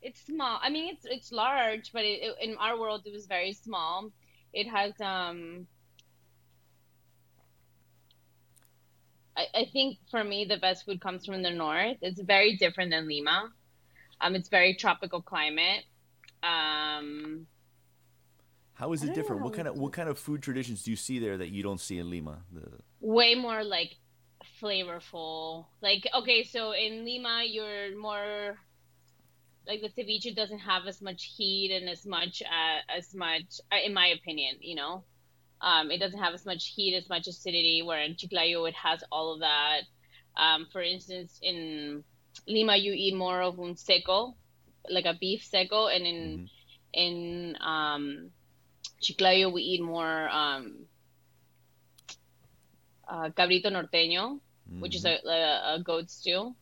[0.00, 0.60] it's small.
[0.62, 4.12] I mean, it's it's large, but it, it, in our world, it was very small.
[4.52, 5.66] It has um.
[9.38, 11.98] I, I think for me, the best food comes from the north.
[12.02, 13.50] It's very different than Lima.
[14.20, 15.84] Um, it's very tropical climate.
[16.42, 17.46] Um,
[18.74, 19.42] How is it don't know different?
[19.42, 21.80] What kind of what kind of food traditions do you see there that you don't
[21.80, 22.38] see in Lima?
[22.52, 22.68] The,
[23.00, 23.96] way more like
[24.60, 25.66] flavorful.
[25.80, 28.58] Like okay, so in Lima you're more
[29.68, 33.76] like the ceviche doesn't have as much heat and as much uh, as much uh,
[33.84, 35.04] in my opinion, you know.
[35.60, 37.82] Um, it doesn't have as much heat, as much acidity.
[37.82, 39.82] Where in Chiclayo it has all of that.
[40.36, 42.04] Um, for instance, in
[42.46, 44.36] Lima you eat more of un seco,
[44.88, 46.48] like a beef seco, and in Mhm.
[46.92, 48.30] in um,
[49.02, 50.86] Chiclayo we eat more um,
[53.08, 54.40] uh, cabrito norteño,
[54.78, 55.18] which is Mhm.
[55.24, 56.54] a, a, a goat stew,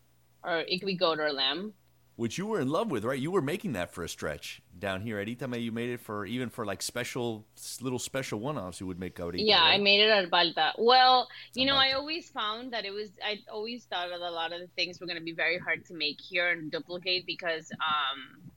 [0.43, 1.75] or it could be goat or lamb.
[2.17, 3.19] Which you were in love with, right?
[3.19, 5.63] You were making that for a stretch down here at Itamae.
[5.63, 7.45] You made it for even for like special
[7.83, 8.81] little special one-offs.
[8.81, 9.47] You would make cabrito.
[9.47, 10.73] yeah, I made it at Balta.
[10.79, 13.11] Well, you know, I always found that it was.
[13.23, 15.85] I always thought that a lot of the things were going to be very hard
[15.87, 18.51] to make here and duplicate because um,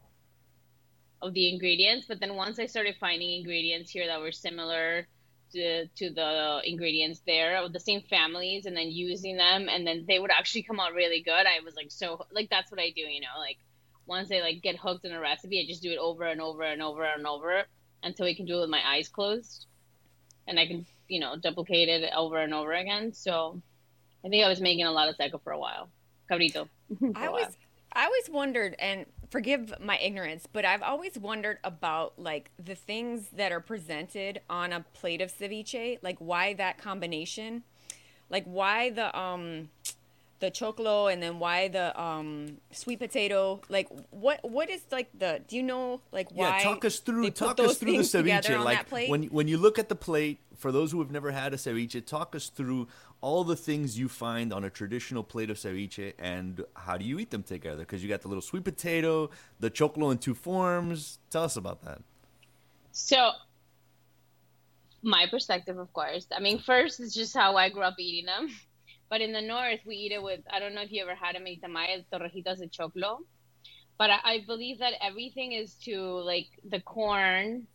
[1.21, 2.05] of the ingredients.
[2.07, 5.05] But then once I started finding ingredients here that were similar
[5.53, 10.05] to, to the ingredients there of the same families, and then using them, and then
[10.07, 11.31] they would actually come out really good.
[11.45, 13.57] I was like, so like that's what I do, you know, like
[14.09, 16.63] once I like get hooked in a recipe, I just do it over and over
[16.63, 17.63] and over and over
[18.03, 19.67] until I can do it with my eyes closed,
[20.47, 23.13] and I can you know duplicate it over and over again.
[23.13, 23.61] So
[24.25, 25.89] I think I was making a lot of seco for a while,
[26.29, 26.67] cabrito.
[26.99, 27.55] for I a always while.
[27.93, 33.29] I always wondered and forgive my ignorance, but I've always wondered about like the things
[33.33, 37.63] that are presented on a plate of ceviche, like why that combination?
[38.29, 39.69] Like why the um
[40.39, 43.61] the choclo and then why the um sweet potato?
[43.69, 47.23] Like what what is like the do you know like why Yeah, talk us through
[47.23, 48.63] they talk us through the things ceviche.
[48.63, 49.09] Like plate?
[49.09, 52.05] when when you look at the plate, for those who have never had a ceviche,
[52.05, 52.87] talk us through
[53.21, 57.19] all the things you find on a traditional plate of ceviche and how do you
[57.19, 57.79] eat them together?
[57.79, 61.19] Because you got the little sweet potato, the choclo in two forms.
[61.29, 62.01] Tell us about that.
[62.91, 63.31] So,
[65.01, 66.27] my perspective, of course.
[66.35, 68.49] I mean, first, it's just how I grew up eating them.
[69.09, 71.35] But in the north, we eat it with, I don't know if you ever had
[71.35, 73.19] them in Tamaya, torrejitas de choclo.
[73.97, 77.67] But I, I believe that everything is to, like, the corn.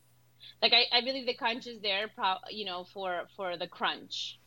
[0.62, 4.38] Like, I, I believe the crunch is there, pro- you know, for, for the crunch.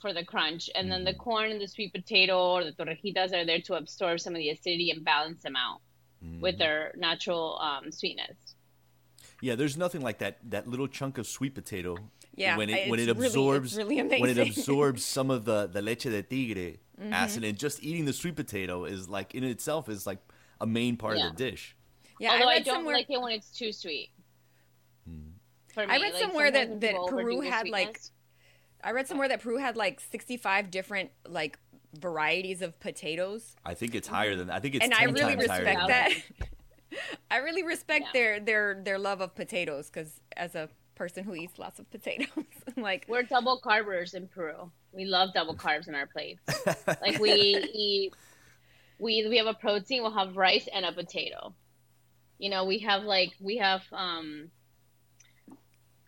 [0.00, 0.68] For the crunch.
[0.74, 4.20] And then the corn and the sweet potato or the torrejitas are there to absorb
[4.20, 5.80] some of the acidity and balance them out
[6.40, 8.36] with their natural um, sweetness.
[9.42, 11.98] Yeah, there's nothing like that that little chunk of sweet potato.
[12.36, 16.04] Yeah, when it when it absorbs really when it absorbs some of the the leche
[16.04, 17.12] de tigre Mm-hmm.
[17.12, 20.20] acid and just eating the sweet potato is like in itself is like
[20.60, 21.26] a main part Yeah.
[21.30, 21.74] of the dish.
[22.20, 24.10] yeah, Although I I, don't somewhere like it when it's too sweet.
[25.74, 28.00] For me, I read like, somewhere that- that Peru had, like.
[28.84, 31.58] I read somewhere that Peru had like 65 different like
[31.98, 33.56] varieties of potatoes.
[33.64, 34.54] I think it's higher than that.
[34.54, 36.12] I think it's and I 10 really times higher respect than that.
[37.30, 38.20] I really respect Yeah.
[38.20, 42.28] their their their love of potatoes because as a person who eats lots of potatoes,
[42.76, 44.70] like We're double carbers in Peru.
[44.92, 46.40] We love double carbs in our plates.
[47.02, 47.30] like we
[47.74, 48.12] eat,
[48.98, 50.02] we we have a protein.
[50.02, 51.54] We'll have rice and a potato.
[52.38, 54.50] You know, we have like we have um.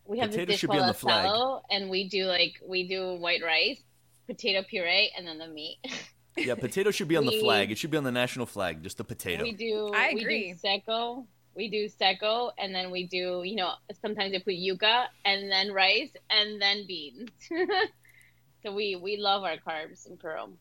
[0.08, 1.26] We have Potato this dish called on the flag.
[1.26, 3.82] asado, and we do like we do white rice,
[4.28, 5.78] potato puree, and then the meat.
[6.36, 7.72] Yeah, potato should be on the flag.
[7.72, 9.42] It should be on the national flag, just the potato.
[9.42, 9.90] We do.
[9.92, 10.52] I We agree.
[10.52, 11.26] do seco.
[11.56, 13.42] We do seco, and then we do.
[13.44, 17.30] You know, sometimes they put yuca, and then rice, and then beans.
[18.62, 20.52] so we we love our carbs in Peru.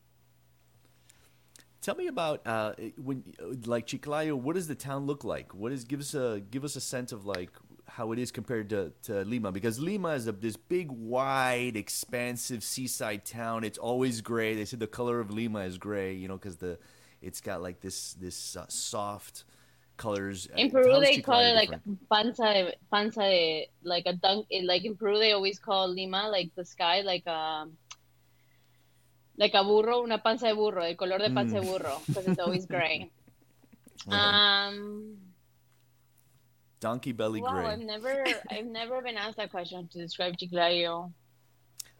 [1.82, 3.22] Tell me about uh, when
[3.66, 4.34] like Chiclayo.
[4.34, 5.54] What does the town look like?
[5.54, 7.50] What is give us a give us a sense of like
[7.88, 12.64] how it is compared to, to Lima because Lima is a, this big, wide, expansive
[12.64, 13.64] seaside town.
[13.64, 14.54] It's always gray.
[14.54, 16.78] They said the color of Lima is gray, you know, because the
[17.22, 19.44] it's got like this this uh, soft
[19.96, 20.46] colors.
[20.56, 22.08] In Uh, Peru, they call it like different?
[22.08, 24.46] panza, de- panza, de- like a dunk.
[24.64, 27.66] Like in Peru, they always call Lima like the sky, like a
[29.38, 32.38] like a burro, una panza de burro, el color de panza de burro, because it's
[32.40, 33.10] always gray.
[34.08, 35.16] Um,
[36.78, 37.66] donkey belly wow, gray.
[37.66, 41.12] I've never, I've never been asked that question to describe Chiclayo.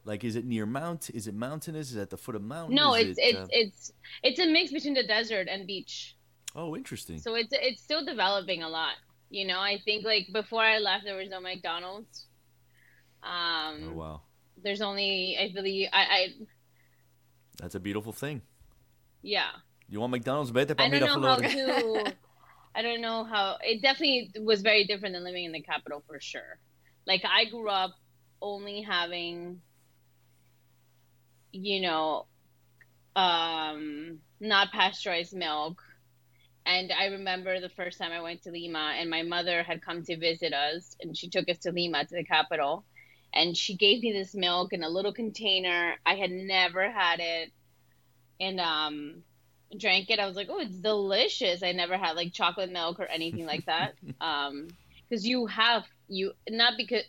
[0.05, 1.11] Like, is it near mount?
[1.11, 1.91] Is it mountainous?
[1.91, 2.77] Is it at the foot of mountain?
[2.77, 3.93] No, Is it's it, it's uh, it's
[4.23, 6.16] it's a mix between the desert and beach.
[6.57, 7.19] Oh, interesting.
[7.19, 8.95] So it's it's still developing a lot.
[9.31, 12.27] You know, I think like before I left, there was no McDonald's.
[13.23, 14.21] Um, oh wow,
[14.63, 16.29] there's only I believe I, I
[17.59, 18.43] that's a beautiful thing.
[19.23, 19.51] yeah.
[19.89, 20.51] You want McDonald's?
[20.51, 22.13] Vete I don't know how to.
[22.75, 23.57] I don't know how.
[23.63, 26.59] It definitely was very different than living in the capital for sure.
[27.07, 27.95] Like I grew up
[28.43, 29.61] only having,
[31.53, 32.27] you know,
[33.15, 35.81] um, not pasteurized milk
[36.67, 40.03] And I remember the first time I went to Lima, and my mother had come
[40.03, 42.85] to visit us, and she took us to Lima, to the capital.
[43.33, 45.95] And she gave me this milk in a little container.
[46.05, 47.53] I had never had it.
[48.41, 49.23] And um,
[49.79, 50.19] drank it.
[50.19, 51.63] I was like, oh, it's delicious.
[51.63, 53.95] I never had like chocolate milk or anything like that.
[54.21, 54.69] um,
[55.09, 57.05] because you have you not because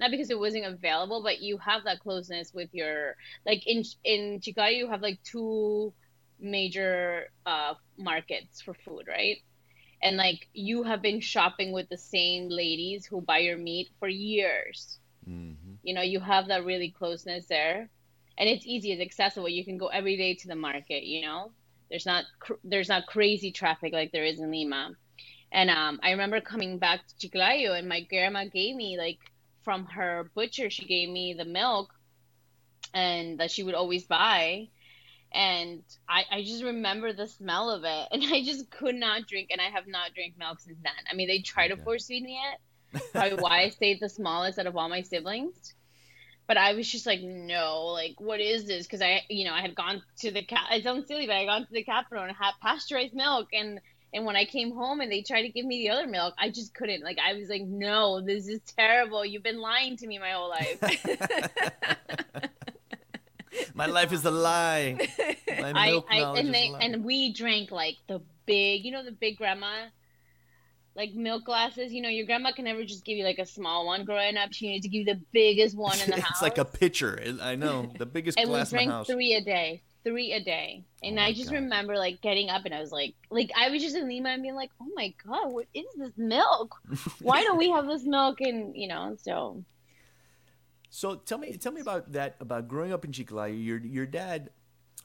[0.00, 4.40] not because it wasn't available, but you have that closeness with your like in in
[4.40, 5.92] Chiclayo you have like two
[6.38, 9.38] major uh, markets for food, right?
[10.02, 14.08] And like you have been shopping with the same ladies who buy your meat for
[14.08, 14.98] years.
[15.28, 15.74] Mm-hmm.
[15.82, 17.88] You know, you have that really closeness there,
[18.38, 19.48] and it's easy, it's accessible.
[19.48, 21.04] You can go every day to the market.
[21.04, 21.52] You know,
[21.88, 24.92] there's not cr- there's not crazy traffic like there is in Lima.
[25.52, 29.18] And um, I remember coming back to Chiclayo, and my grandma gave me like
[29.62, 31.92] from her butcher, she gave me the milk,
[32.92, 34.68] and that she would always buy
[35.36, 39.50] and I, I just remember the smell of it and i just could not drink
[39.52, 40.92] and i have not drank milk since then.
[41.10, 43.02] I mean they try to force feed me it.
[43.12, 45.74] Probably why i stayed the smallest out of all my siblings.
[46.46, 48.86] But i was just like no like what is this?
[48.86, 51.40] Because i you know i had gone to the cat it sounds silly but i
[51.40, 53.80] had gone to the capital and had pasteurized milk and
[54.14, 56.48] and when i came home and they tried to give me the other milk i
[56.48, 57.02] just couldn't.
[57.02, 59.24] Like i was like no this is terrible.
[59.24, 60.80] You've been lying to me my whole life
[63.74, 64.96] My life is a lie.
[65.60, 69.12] My milk I, I and they and we drank like the big, you know, the
[69.12, 69.86] big grandma,
[70.94, 71.92] like milk glasses.
[71.92, 74.04] You know, your grandma can never just give you like a small one.
[74.04, 76.30] Growing up, she needed to give you the biggest one in the house.
[76.30, 77.20] it's like a pitcher.
[77.42, 79.06] I know the biggest and glass we drank in the house.
[79.06, 80.84] three a day, three a day.
[81.02, 81.56] And oh I just God.
[81.56, 84.42] remember like getting up and I was like, like I was just in Lima and
[84.42, 86.74] being like, oh my God, what is this milk?
[87.20, 88.40] Why don't we have this milk?
[88.40, 89.64] And you know, so
[90.96, 92.36] so tell me, tell me about that.
[92.40, 93.52] About growing up in Chiclayo.
[93.62, 94.48] Your your dad,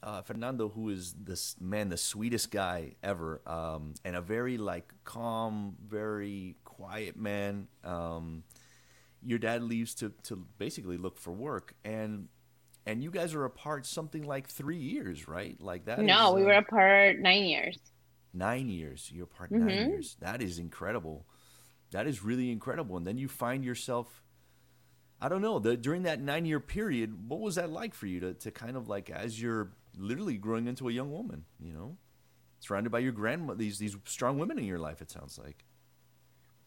[0.02, 4.94] uh, Fernando, who is this man, the sweetest guy ever, um, and a very like
[5.04, 7.68] calm, very quiet man.
[7.84, 8.46] Um,
[9.22, 12.30] your dad leaves to to basically look for work, and
[12.86, 15.60] and you guys are apart something like three years, right?
[15.60, 16.00] Like that.
[16.00, 17.78] No, is, we uh, were apart nine years.
[18.34, 19.12] Nine years.
[19.14, 19.68] You're apart mm-hmm.
[19.68, 20.16] nine years.
[20.22, 21.26] That is incredible.
[21.92, 22.96] That is really incredible.
[22.96, 24.21] And then you find yourself
[25.22, 25.60] I don't know.
[25.60, 28.76] The, during that nine year period, what was that like for you to, to kind
[28.76, 31.98] of like as you're literally growing into a young woman, you know,
[32.60, 35.02] surrounded by your grandma, these these strong women in your life?
[35.02, 35.64] It sounds like.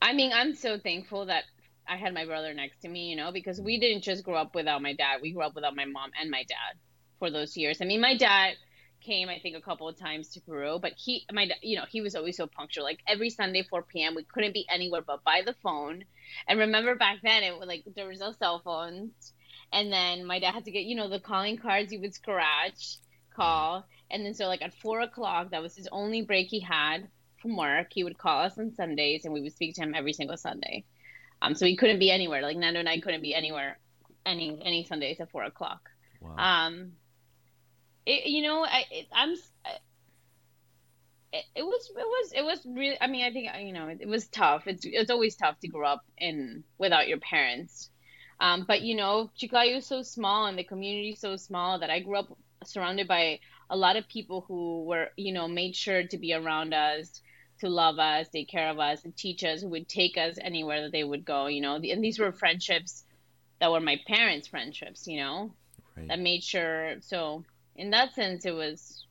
[0.00, 1.44] I mean, I'm so thankful that
[1.88, 4.54] I had my brother next to me, you know, because we didn't just grow up
[4.54, 5.20] without my dad.
[5.20, 6.78] We grew up without my mom and my dad
[7.18, 7.78] for those years.
[7.80, 8.54] I mean, my dad
[9.00, 12.00] came, I think, a couple of times to Peru, but he, my, you know, he
[12.00, 12.84] was always so punctual.
[12.84, 16.04] Like every Sunday, 4 p.m., we couldn't be anywhere but by the phone.
[16.48, 19.32] And remember back then, it was like there was no cell phones,
[19.72, 21.90] and then my dad had to get, you know, the calling cards.
[21.90, 22.96] He would scratch,
[23.34, 27.08] call, and then so like at four o'clock, that was his only break he had
[27.40, 27.88] from work.
[27.92, 30.84] He would call us on Sundays, and we would speak to him every single Sunday.
[31.42, 32.42] Um, so he couldn't be anywhere.
[32.42, 33.78] Like Nando and I couldn't be anywhere
[34.24, 35.90] any any Sundays at four o'clock.
[36.20, 36.36] Wow.
[36.38, 36.92] Um,
[38.06, 39.34] it, you know, I, it, I'm.
[41.34, 43.98] It, it, was it was it was really i mean i think you know it,
[44.00, 44.66] it, was tough.
[44.66, 47.90] It's it's always tough to grow up in without your parents.
[48.40, 51.90] Um, but you know chiclayo is so small and the community is so small that
[51.90, 56.02] i grew up surrounded by a lot of people who were you know made sure
[56.04, 57.20] to be around us
[57.60, 60.82] to love us take care of us and teach us who would take us anywhere
[60.82, 61.74] that they would go you know.
[61.76, 63.04] And these were friendships
[63.60, 65.54] that were my parents friendships you know
[65.96, 66.08] right.
[66.08, 66.96] that made sure.
[67.00, 67.44] So
[67.76, 69.03] in that sense, it was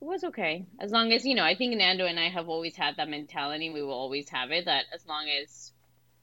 [0.00, 1.44] it was okay as long as you know.
[1.44, 3.70] I think Nando and I have always had that mentality.
[3.70, 5.72] We will always have it that as long as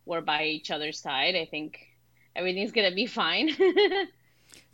[0.05, 1.79] we're by each other's side, I think
[2.35, 3.49] everything's gonna be fine.
[3.59, 4.05] yeah,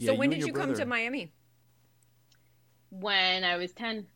[0.06, 0.74] so when did you brother...
[0.74, 1.32] come to Miami?
[2.90, 4.08] When I was ten.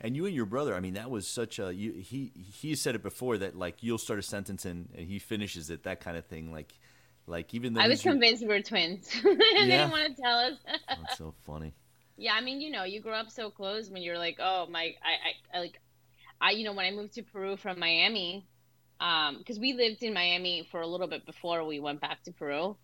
[0.00, 2.94] And you and your brother, I mean, that was such a you, he he said
[2.94, 6.16] it before that like you'll start a sentence and, and he finishes it, that kind
[6.16, 6.52] of thing.
[6.52, 6.72] Like
[7.26, 9.08] like even though I was convinced we were twins.
[9.24, 9.78] And they yeah.
[9.78, 10.54] didn't want to tell us.
[10.88, 11.72] That's so funny.
[12.16, 14.94] Yeah, I mean, you know, you grow up so close when you're like, oh my,
[15.02, 15.80] I, I, I like,
[16.40, 18.46] I, you know, when I moved to Peru from Miami,
[19.00, 22.32] um, because we lived in Miami for a little bit before we went back to
[22.32, 22.76] Peru.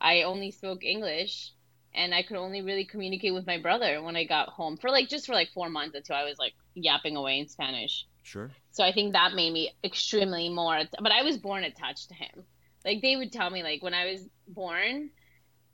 [0.00, 1.52] I only spoke English,
[1.94, 5.08] and I could only really communicate with my brother when I got home for like
[5.08, 8.06] just for like four months until I was like yapping away in Spanish.
[8.22, 8.50] Sure.
[8.70, 10.82] So I think that made me extremely more.
[11.00, 12.44] But I was born attached to him.
[12.84, 15.10] Like they would tell me like when I was born,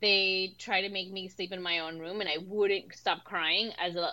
[0.01, 3.71] they try to make me sleep in my own room and I wouldn't stop crying
[3.79, 4.11] as a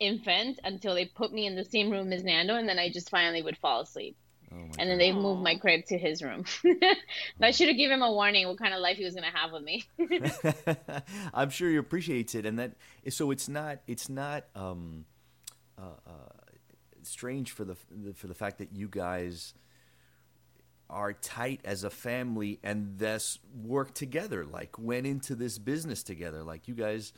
[0.00, 3.10] infant until they put me in the same room as Nando and then I just
[3.10, 4.16] finally would fall asleep.
[4.50, 6.44] Oh and then they moved my crib to his room.
[7.42, 9.36] I should have given him a warning what kind of life he was going to
[9.36, 9.84] have with me.
[11.34, 12.72] I'm sure he appreciates it, and that
[13.10, 15.04] so it's not it's not um,
[15.76, 16.10] uh, uh,
[17.02, 17.76] strange for the
[18.14, 19.52] for the fact that you guys
[20.90, 26.42] are tight as a family and thus work together like went into this business together.
[26.42, 27.12] Like you guys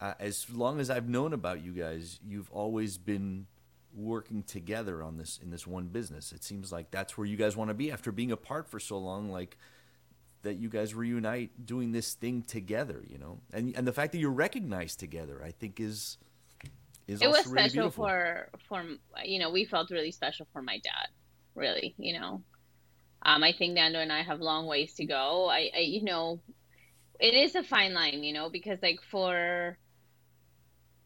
[0.00, 3.46] uh, as long as i've known about you guys you've always been
[3.94, 6.32] working together on this in this one business.
[6.32, 8.98] It seems like that's where you guys want to be after being apart for so
[8.98, 9.56] long like
[10.42, 13.40] that you guys reunite doing this thing together you know?
[13.52, 16.18] And and the fact that you're recognized together i think is
[17.06, 18.04] is it also was really special beautiful.
[18.04, 18.84] for for
[19.24, 21.08] you know we felt really special for my dad
[21.54, 22.42] really you know
[23.24, 25.48] um, I think Nando and I have long ways to go.
[25.48, 26.40] I, I, you know,
[27.18, 29.78] it is a fine line, you know, because like for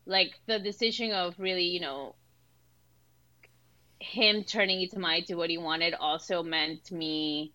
[0.07, 2.15] like the decision of really, you know,
[4.01, 7.53] him turning Itamae to my to what he wanted also meant me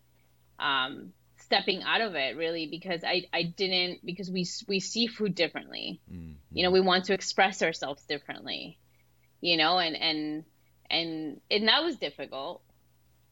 [0.59, 5.35] um, stepping out of it really because I, I didn't because we we see food
[5.35, 6.01] differently.
[6.11, 6.35] Mhm.
[6.51, 8.77] You know, we want to express ourselves differently.
[9.41, 10.45] You know, and and
[10.89, 12.61] and and that was difficult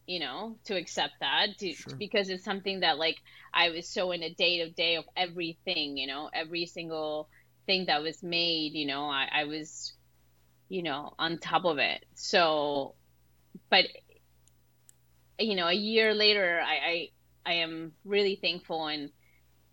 [0.06, 1.94] you know, to accept that to, Sure.
[1.96, 3.16] because it's something that like
[3.54, 7.28] I was so in a day to day of everything, you know, every single
[7.66, 9.92] thing that was made, you know, I, I was,
[10.68, 12.04] you know, on top of it.
[12.14, 12.94] So,
[13.70, 13.84] but,
[15.38, 17.08] you know, a year later, I, I,
[17.46, 19.10] I am really thankful and,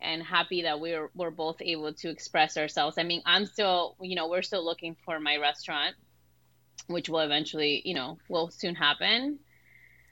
[0.02, 2.98] and happy that we're, we're both able to express ourselves.
[2.98, 5.96] I mean, I'm still, you know, we're still looking for my restaurant,
[6.88, 9.40] which will eventually, you know, will soon happen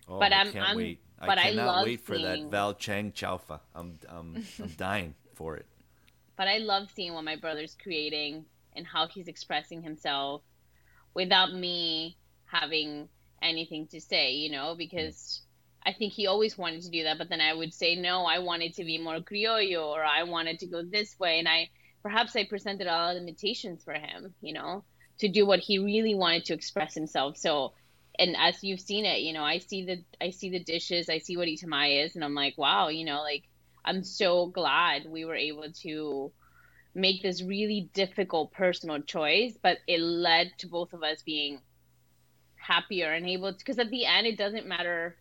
[0.07, 0.99] Oh, But I I'm- can't I'm- wait.
[1.19, 3.59] but I I love wait for that seeing- Val Chang Chaufa.
[3.75, 5.65] I'm, I'm, I'm dying for it.
[6.35, 8.45] but I love seeing what my brother's creating
[8.75, 10.43] and how he's expressing himself
[11.13, 13.09] without me having
[13.41, 14.77] anything to say, you know, mm.
[14.77, 15.41] because
[15.85, 18.39] I think he always wanted to do that, but then I would say no, I
[18.39, 21.69] wanted to be more criollo or I wanted to go this way and I
[22.03, 24.83] perhaps I presented all limitations for him, you know,
[25.19, 27.37] to do what he really wanted to express himself.
[27.37, 27.73] So
[28.19, 31.19] and as you've seen it, you know, I see the I see the dishes, I
[31.19, 33.43] see what Itamae is and I'm like, wow, you know, like
[33.85, 36.31] I'm so glad we were able to
[36.95, 41.61] make this really difficult personal choice, but it led to both of us being
[42.55, 45.15] happier and able to, because at the end, it doesn't matter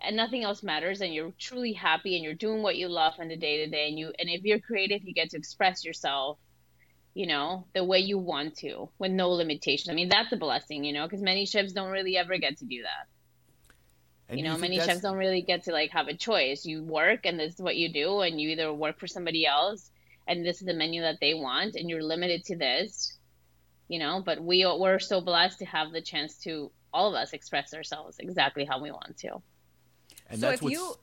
[0.00, 3.28] and nothing else matters and you're truly happy and you're doing what you love on
[3.28, 6.38] the day to day and you and if you're creative you get to express yourself
[7.14, 9.88] you know the way you want to with no limitations.
[9.88, 12.64] I mean that's a blessing you know because many chefs don't really ever get to
[12.64, 13.06] do that.
[14.28, 16.64] And you know think many that's- chefs don't really get to like have a choice.
[16.64, 19.90] You work and this is what you do and you either work for somebody else
[20.26, 23.18] and this is the menu that they want and you're limited to this
[23.88, 27.32] you know but we we're so blessed to have the chance to all of us
[27.32, 29.42] express ourselves exactly how we want to.
[30.30, 30.94] And So that's if what's, you-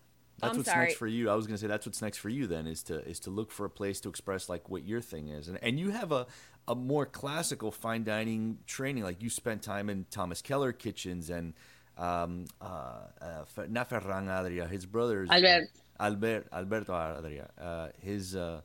[0.41, 0.85] that's I'm what's sorry.
[0.87, 1.29] next for you.
[1.29, 3.29] I was going to say that's what's next for you then is to is to
[3.29, 5.47] look for a place to express like what your thing is.
[5.47, 6.27] And and you have a
[6.67, 11.53] a more classical fine dining training like you spent time in Thomas Keller kitchens and
[11.97, 15.67] um uh, uh not Ferran Adria, his brothers Albert.
[15.99, 17.49] Albert Alberto Adria.
[17.59, 18.61] Uh his uh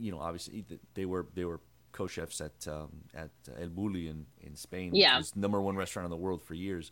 [0.00, 1.60] you know obviously they were they were
[1.92, 5.16] co-chefs at um, at El Bulli in, in Spain, Yeah.
[5.16, 6.90] which was number one restaurant in the world for years.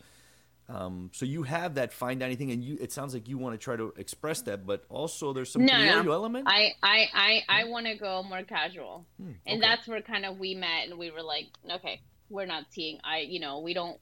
[0.69, 3.55] Um, so you have that fine dining thing, and you it sounds like you want
[3.55, 6.13] to try to express that, but also there's some No, no.
[6.13, 6.47] element.
[6.49, 9.61] I I I, I want to go more casual, and Hmm, okay.
[9.61, 12.01] that's where kind of we met, and we were like, okay,
[12.31, 12.99] we're not seeing.
[13.05, 13.99] I you know we don't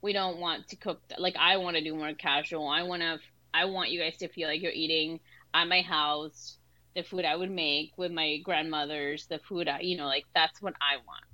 [0.00, 2.66] we don't want to cook like I want to do more casual.
[2.66, 3.18] I want to
[3.52, 5.20] I want you guys to feel like you're eating
[5.52, 6.56] at my house,
[6.94, 10.62] the food I would make with my grandmothers, the food I you know like that's
[10.62, 11.24] what I want.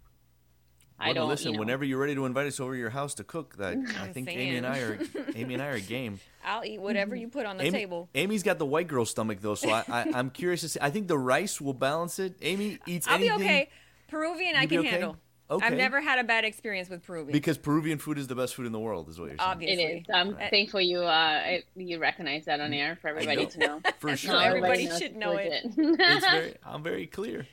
[1.03, 1.49] I Well, don't listen.
[1.49, 3.77] you know, Whenever you're ready to invite us over to your house to cook, that
[4.01, 4.99] I think Amy and I are
[5.35, 6.21] Amy and I are game.
[6.45, 8.09] I'll eat whatever you put on the Amy, table.
[8.15, 10.79] Amy's got the white girl stomach though, so I, I I'm curious to see.
[10.81, 12.37] I think the rice will balance it.
[12.43, 13.69] Amy eats I'll be okay.
[14.09, 14.89] Peruvian, I You'd be can okay?
[14.91, 15.17] handle.
[15.51, 15.67] Okay.
[15.67, 17.33] I've never had a bad experience with Peruvian.
[17.33, 19.51] because Peruvian food is the best food in the world, is what you're saying.
[19.51, 19.85] it obviously.
[19.85, 20.05] is.
[20.15, 20.51] I'm Right.
[20.51, 23.49] thankful you uh you recognize that on air for everybody know.
[23.51, 23.81] to know.
[23.99, 24.33] For sure.
[24.33, 25.65] Not everybody knows should know it.
[25.77, 26.01] legit.
[26.01, 27.47] it's very I'm very clear.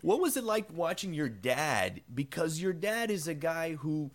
[0.00, 2.00] What was it like watching your dad?
[2.12, 4.10] Because your dad is a guy who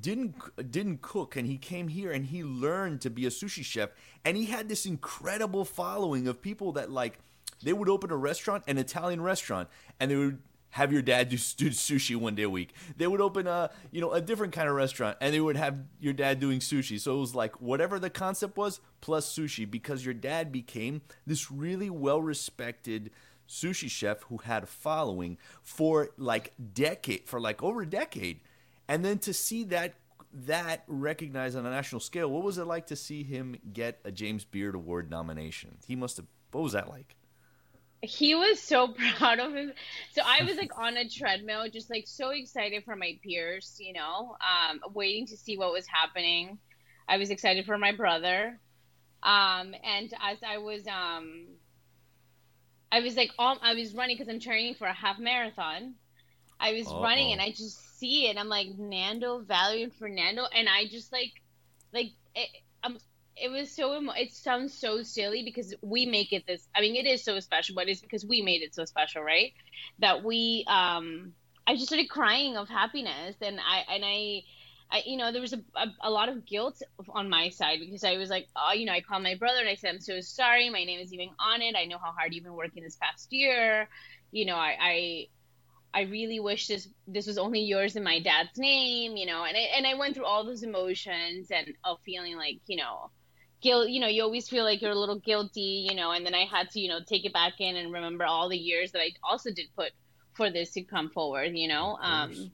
[0.00, 0.34] didn't
[0.70, 3.90] didn't cook and he came here and he learned to be a sushi chef
[4.24, 7.18] and he had this incredible following of people that like
[7.62, 9.68] they would open a restaurant an Italian restaurant
[10.00, 10.38] and they would
[10.74, 12.74] have your dad do, do sushi one day a week.
[12.96, 15.78] They would open a you know a different kind of restaurant and they would have
[16.00, 16.98] your dad doing sushi.
[16.98, 21.50] So it was like whatever the concept was plus sushi because your dad became this
[21.50, 23.10] really well respected
[23.48, 28.40] sushi chef who had a following for like decade for like over a decade.
[28.88, 29.94] And then to see that
[30.32, 34.10] that recognized on a national scale, what was it like to see him get a
[34.10, 35.78] James Beard Award nomination?
[35.86, 37.16] He must have what was that like?
[38.04, 38.88] he was so
[39.18, 39.72] proud of him.
[40.12, 43.92] So I was like on a treadmill, just like so excited for my peers, you
[43.92, 46.58] know, um, waiting to see what was happening.
[47.08, 48.58] I was excited for my brother.
[49.22, 51.46] Um, and as I was, um,
[52.94, 55.94] I was like, all, I was running because I'm training for a half marathon.
[56.60, 57.02] I was Uh-oh.
[57.02, 58.36] running and I just see it.
[58.38, 61.32] I'm like Nando, Valerie, and Fernando, and I just like,
[61.92, 62.48] like, it,
[62.84, 62.98] I'm
[63.36, 67.06] it was so it sounds so silly because we make it this i mean it
[67.06, 69.52] is so special but it's because we made it so special right
[69.98, 71.32] that we um
[71.66, 74.42] i just started crying of happiness and i and i
[74.90, 78.04] I, you know, there was a, a, a, lot of guilt on my side because
[78.04, 80.20] I was like, oh, you know, I called my brother and I said, I'm so
[80.20, 80.70] sorry.
[80.70, 81.74] My name is even on it.
[81.76, 83.88] I know how hard you've been working this past year.
[84.30, 85.26] You know, I, I,
[85.92, 89.16] I really wish this this was only yours and my dad's name.
[89.16, 92.60] You know, and I, and I went through all those emotions and of feeling like,
[92.66, 93.10] you know,
[93.64, 96.34] guilt you know you always feel like you're a little guilty you know and then
[96.34, 99.00] i had to you know take it back in and remember all the years that
[99.00, 99.90] i also did put
[100.34, 102.52] for this to come forward you know um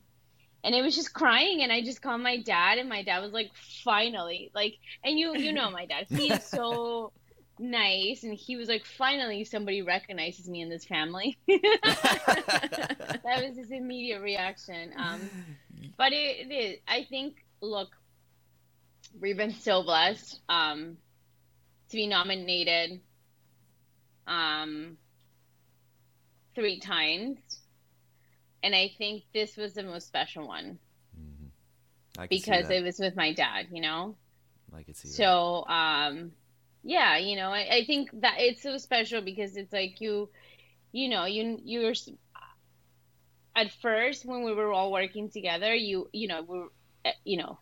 [0.65, 3.33] and it was just crying and i just called my dad and my dad was
[3.33, 3.51] like
[3.85, 6.07] finally like and you you know my dad.
[6.09, 7.13] He is so
[7.59, 11.37] nice and he was like finally somebody recognizes me in this family.
[13.23, 15.21] That was his immediate reaction um
[15.97, 17.95] but it, it is i think look
[19.19, 20.97] we've been so blessed um,
[21.89, 23.01] to be nominated
[24.27, 24.97] um,
[26.55, 27.39] three times,
[28.63, 30.79] and I think this was the most special one
[31.19, 32.25] mm-hmm.
[32.29, 33.69] because it was with my dad.
[33.71, 34.17] You know,
[34.75, 35.09] I could see.
[35.09, 35.73] So, that.
[35.73, 36.33] um,
[36.83, 40.29] yeah, you know, I, I think that it's so special because it's like you,
[40.93, 41.95] you know, you you're
[43.57, 47.59] at first when we were all working together, you you know we are you know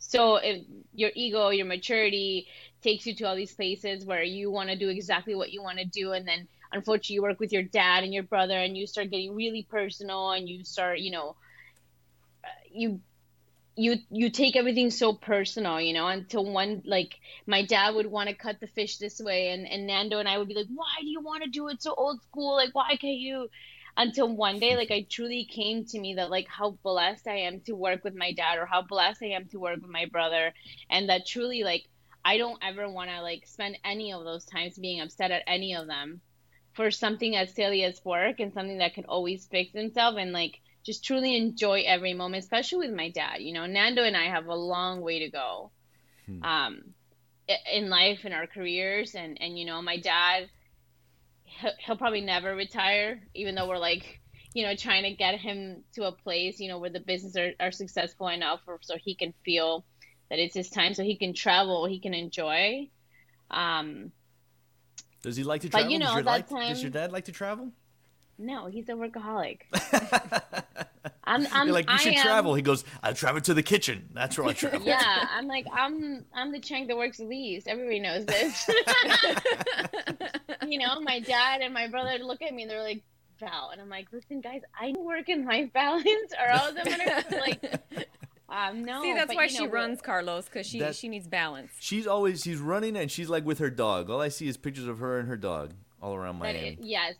[0.00, 0.64] so if
[0.94, 2.48] your ego, your maturity
[2.82, 5.78] takes you to all these places where you want to do exactly what you want
[5.78, 8.86] to do, and then unfortunately you work with your dad and your brother, and you
[8.86, 11.36] start getting really personal, and you start, you know,
[12.70, 13.00] you
[13.76, 18.28] you you take everything so personal, you know, until one like my dad would want
[18.28, 20.96] to cut the fish this way and, and Nando and I would be like, Why
[21.00, 22.56] do you want to do it so old school?
[22.56, 23.48] Like why can't you
[23.96, 27.60] until one day like i truly came to me that like how blessed i am
[27.60, 30.52] to work with my dad or how blessed i am to work with my brother
[30.88, 31.84] and that truly like
[32.24, 35.74] i don't ever want to like spend any of those times being upset at any
[35.74, 36.20] of them
[36.72, 40.60] for something as silly as work and something that can always fix itself and like
[40.84, 44.46] just truly enjoy every moment especially with my dad you know nando and i have
[44.46, 45.70] a long way to go
[46.26, 46.42] hmm.
[46.42, 46.80] um
[47.72, 50.48] in life in our careers and and you know my dad
[51.78, 54.20] he'll probably never retire, even though we're like,
[54.54, 57.52] you know, trying to get him to a place, you know, where the business are,
[57.60, 59.84] are successful enough for, so he can feel
[60.28, 62.88] that it's his time, so he can travel, he can enjoy.
[63.50, 64.12] Um,
[65.22, 65.86] does he like to travel?
[65.86, 66.68] But, you know, does, your like, time...
[66.68, 67.72] does your dad like to travel?
[68.38, 69.60] No, he's a workaholic.
[71.24, 72.54] I'm, I'm You're like you should travel.
[72.54, 74.08] He goes, I travel to the kitchen.
[74.14, 74.80] That's where I travel.
[74.82, 77.68] yeah, I'm like I'm I'm the chunk that works the least.
[77.68, 78.68] Everybody knows this.
[80.66, 83.02] you know, my dad and my brother look at me and they're like,
[83.38, 87.24] Val, and I'm like, listen, guys, I work in life balance, or else I'm gonna
[87.40, 88.06] like.
[88.50, 91.70] Um, no, See, that's but, why she know, runs, Carlos, because she she needs balance.
[91.78, 94.10] She's always she's running and she's like with her dog.
[94.10, 95.72] All I see is pictures of her and her dog
[96.02, 96.48] all around my.
[96.48, 97.14] It, yes,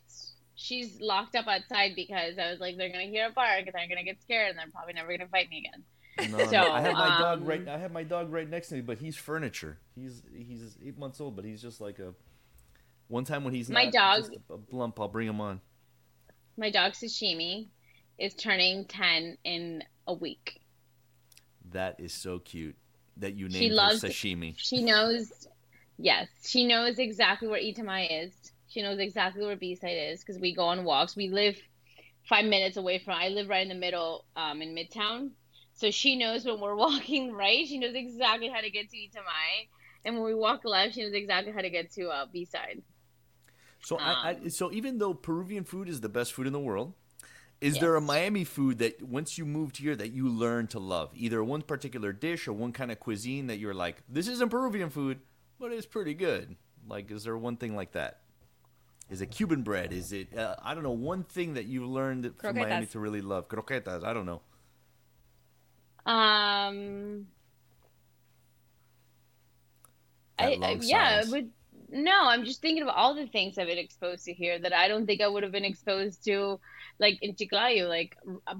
[0.56, 3.88] she's locked up outside because I was like, they're gonna hear a bark and they're
[3.88, 5.84] gonna get scared and they're probably never gonna fight me again.
[6.32, 6.72] No, so, no.
[6.72, 7.68] I have my um, dog right.
[7.68, 9.78] I have my dog right next to me, but he's furniture.
[9.94, 12.12] He's he's eight months old, but he's just like a.
[13.08, 15.60] One time when he's my not dog a, a lump, I'll bring him on.
[16.56, 17.68] My dog Sashimi
[18.18, 20.60] is turning ten in a week.
[21.72, 22.76] That is so cute
[23.18, 24.54] that you named she loves, her Sashimi.
[24.56, 25.30] She knows,
[25.98, 28.32] yes, she knows exactly where Itamae is.
[28.68, 31.16] She knows exactly where B side is because we go on walks.
[31.16, 31.56] We live
[32.28, 33.14] five minutes away from.
[33.14, 35.30] I live right in the middle, um, in Midtown.
[35.74, 37.66] So she knows when we're walking right.
[37.66, 39.68] She knows exactly how to get to Itamae,
[40.04, 42.82] and when we walk left, she knows exactly how to get to uh, B side.
[43.82, 46.60] So, um, I, I, so even though Peruvian food is the best food in the
[46.60, 46.94] world,
[47.60, 51.10] is there a Miami food that once you moved here that you learned to love?
[51.14, 54.90] Either one particular dish or one kind of cuisine that you're like, this isn't Peruvian
[54.90, 55.20] food,
[55.58, 56.56] but it's pretty good.
[56.88, 58.20] Like, is there one thing like that?
[59.10, 59.92] Is it Cuban bread?
[59.92, 63.20] Is it uh, I don't know one thing that you learned from Miami to really
[63.20, 63.48] love?
[63.48, 64.04] Croquetas.
[64.04, 64.40] I don't know.
[66.06, 67.26] Um.
[70.38, 71.44] I, I, yeah, but
[71.90, 74.88] no, I'm just thinking of all the things I've been exposed to here that I
[74.88, 76.58] don't think I would have been exposed to,
[77.00, 78.16] like in Chiclayo, like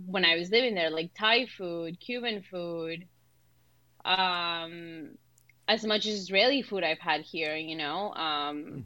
[0.07, 3.07] when I was living there, like Thai food, Cuban food,
[4.05, 5.11] um,
[5.69, 8.13] as much as Israeli food I've had here, you know.
[8.15, 8.85] Um, mm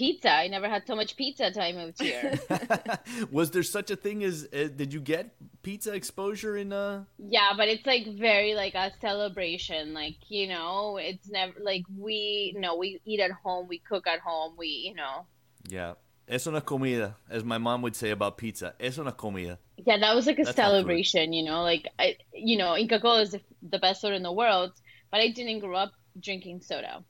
[0.00, 0.30] pizza.
[0.30, 2.38] I never had so much pizza until I moved here.
[3.30, 4.48] Was there such a thing as?
[4.52, 6.72] Uh, did you get pizza exposure in?
[6.72, 9.92] uh yeah, but it's like very like a celebration.
[9.92, 14.20] Like you know, it's never like we no we eat at home, we cook at
[14.20, 15.26] home, we you know.
[15.68, 15.94] Yeah,
[16.30, 18.74] es una comida, as my mom would say about pizza.
[18.80, 19.58] Es una comida.
[19.84, 21.32] Yeah, that was like a That's celebration.
[21.32, 24.32] You know, like I you know Inca Kola is the, the best soda in the
[24.32, 24.72] world,
[25.10, 27.04] but I didn't grow up drinking soda.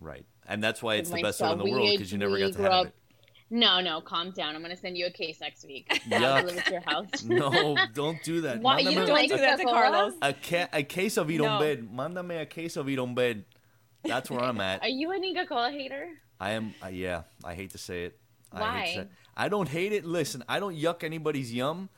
[0.00, 2.40] Right, and that's why it's the best soda in the world because you never we
[2.40, 2.94] got to have up- it.
[3.50, 4.54] No, no, calm down.
[4.54, 5.88] I'm gonna send you a case next week.
[6.10, 6.22] Yuck.
[6.22, 7.06] I'll deliver to your house.
[7.24, 8.60] No, don't do that.
[8.60, 10.12] Why you Mándame don't Don't like do that to Carlos.
[10.20, 11.46] a, ca- a case of it No.
[11.46, 11.88] on bed.
[11.90, 13.44] Mándame a case of it on bed.
[14.04, 14.82] That's where I'm at.
[14.82, 16.08] Are you an Inca Kola hater?
[16.38, 16.74] I am.
[16.84, 18.18] Uh, yeah, I hate to say it.
[18.52, 19.02] I hate Why?
[19.02, 19.08] say.
[19.36, 20.04] I don't hate it.
[20.04, 21.88] Listen, I don't yuck anybody's yum,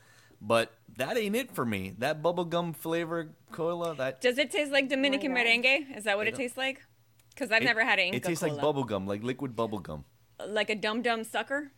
[0.41, 1.95] but that ain't it for me.
[1.99, 5.97] That bubblegum flavor cola, that Does it taste like Dominican merengue?
[5.97, 6.83] Is that what It it, tastes like?
[7.31, 8.55] Because I've it- never had an Inca it tastes Cola.
[8.55, 10.05] like bubblegum, like liquid bubblegum.
[10.47, 11.71] Like a dum dum sucker.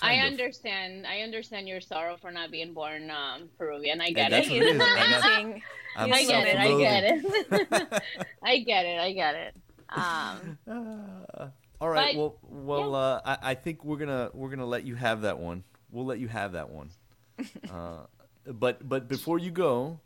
[0.00, 0.24] I of.
[0.32, 1.06] understand.
[1.06, 4.00] I understand your sorrow for not being born um, Peruvian.
[4.00, 4.52] I And get that's it.
[4.52, 4.82] what it is.
[4.96, 5.62] And that's-
[5.94, 6.56] I'm I get it.
[6.56, 8.02] I get it.
[8.42, 8.98] I get it.
[8.98, 9.54] I get it.
[9.94, 11.48] Um, Uh,
[11.82, 12.14] all right.
[12.16, 15.38] But, well, well, uh, I, I think we're gonna we're gonna let you have that
[15.38, 15.64] one.
[15.90, 16.90] We'll let you have that one.
[17.72, 18.06] Uh,
[18.46, 19.98] but but before you go,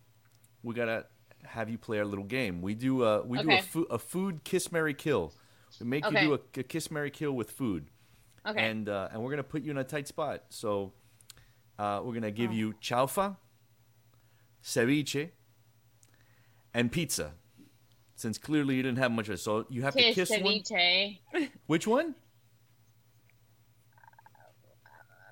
[0.63, 1.07] we gotta
[1.45, 2.63] have you play our little game.
[2.63, 3.85] We do uh, we do a, Okay.
[3.91, 5.33] a food kiss Mary kill.
[5.81, 7.87] We make you do a, a kiss Mary kill with food,
[8.47, 8.59] okay.
[8.71, 10.45] and uh, and we're gonna put you in a tight spot.
[10.49, 10.93] So
[11.79, 12.31] uh, we're gonna Oh.
[12.31, 13.37] give you chaufa,
[14.63, 15.31] ceviche,
[16.75, 17.33] and pizza.
[18.17, 21.49] Since clearly you didn't have much of it, so you have to kiss kiss one.
[21.67, 22.15] Which one?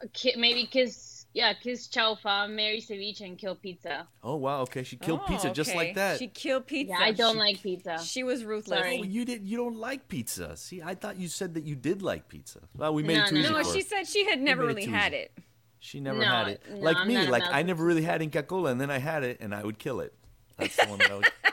[0.02, 1.12] Uh, ki- maybe kiss.
[1.32, 4.06] Yeah, kiss chaufa, marry ceviche, and kill pizza.
[4.22, 6.18] Oh wow, okay, she killed Oh, pizza just like that.
[6.20, 6.94] She killed pizza.
[6.96, 7.98] Yeah, I don't She- like pizza.
[8.04, 8.78] She was ruthless.
[8.80, 8.98] Sorry.
[9.00, 9.44] Oh, you did.
[9.44, 10.56] You don't like pizza.
[10.56, 12.60] See, I thought you said that you did like pizza.
[12.76, 13.84] Well, we made No, it too no, easy No, for she her.
[13.86, 15.32] said she had never really had it.
[15.80, 16.62] She never No, had it.
[16.70, 19.38] like I'm me, like I never really had Inca Kola, and then I had it,
[19.40, 20.14] and I would kill it.
[20.56, 21.32] That's the one that I would.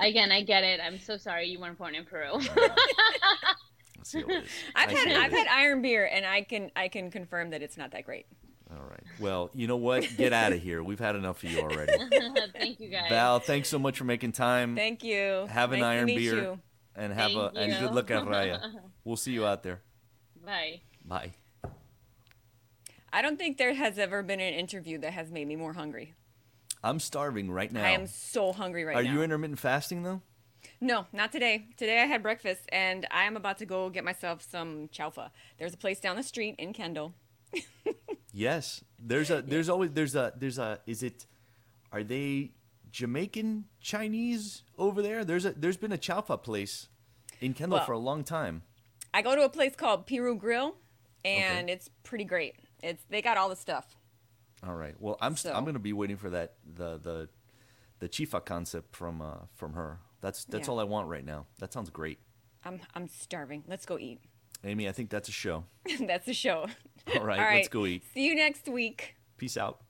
[0.00, 0.80] Again, I get it.
[0.82, 2.32] I'm so sorry you weren't born in Peru.
[2.34, 4.50] Let's see how it is.
[4.74, 7.50] I've had see how it I've had iron beer and I can I can confirm
[7.50, 8.26] that it's not that great.
[8.70, 9.02] All right.
[9.18, 10.06] Well, you know what?
[10.16, 10.82] Get out of here.
[10.82, 11.92] We've had enough of you already.
[12.52, 13.08] Thank you guys.
[13.08, 14.76] Val, thanks so much for making time.
[14.76, 15.46] Thank you.
[15.50, 16.34] Have an Nice iron beer.
[16.36, 16.60] you.
[16.94, 18.60] and have a Thank and good luck at Raya.
[19.04, 19.80] We'll see you out there.
[20.44, 20.80] Bye.
[21.04, 21.32] Bye.
[23.12, 26.14] I don't think there has ever been an interview that has made me more hungry.
[26.82, 27.84] I'm starving right now.
[27.84, 29.10] I am so hungry right Are now.
[29.10, 30.22] Are you intermittent fasting though?
[30.80, 31.66] No, not today.
[31.76, 35.30] Today I had breakfast and I am about to go get myself some chaufa.
[35.58, 37.14] There's a place down the street in Kendall.
[38.32, 38.84] Yes.
[38.98, 41.26] There's a there's always there's a there's a is it
[41.90, 42.52] are they
[42.92, 45.24] Jamaican Chinese over there?
[45.24, 46.88] There's a there's been a chaufa place
[47.40, 48.62] in Kendall Well- for a long time.
[49.12, 50.76] I go to a place called Piru Grill
[51.24, 51.72] and Okay.
[51.72, 52.54] it's pretty great.
[52.84, 53.96] It's they got all the stuff.
[54.66, 54.94] All right.
[54.98, 57.28] Well, I'm st- So- I'm going to be waiting for that the the
[58.00, 60.00] the chifa concept from uh from her.
[60.20, 60.72] That's that's Yeah.
[60.72, 61.46] all I want right now.
[61.58, 62.18] That sounds great.
[62.64, 63.64] I'm I'm starving.
[63.66, 64.20] Let's go eat.
[64.64, 65.64] Amy, I think that's a show.
[66.00, 66.66] That's a show.
[67.16, 68.04] All right, All let's go eat.
[68.12, 69.16] See you next week.
[69.38, 69.80] Peace out.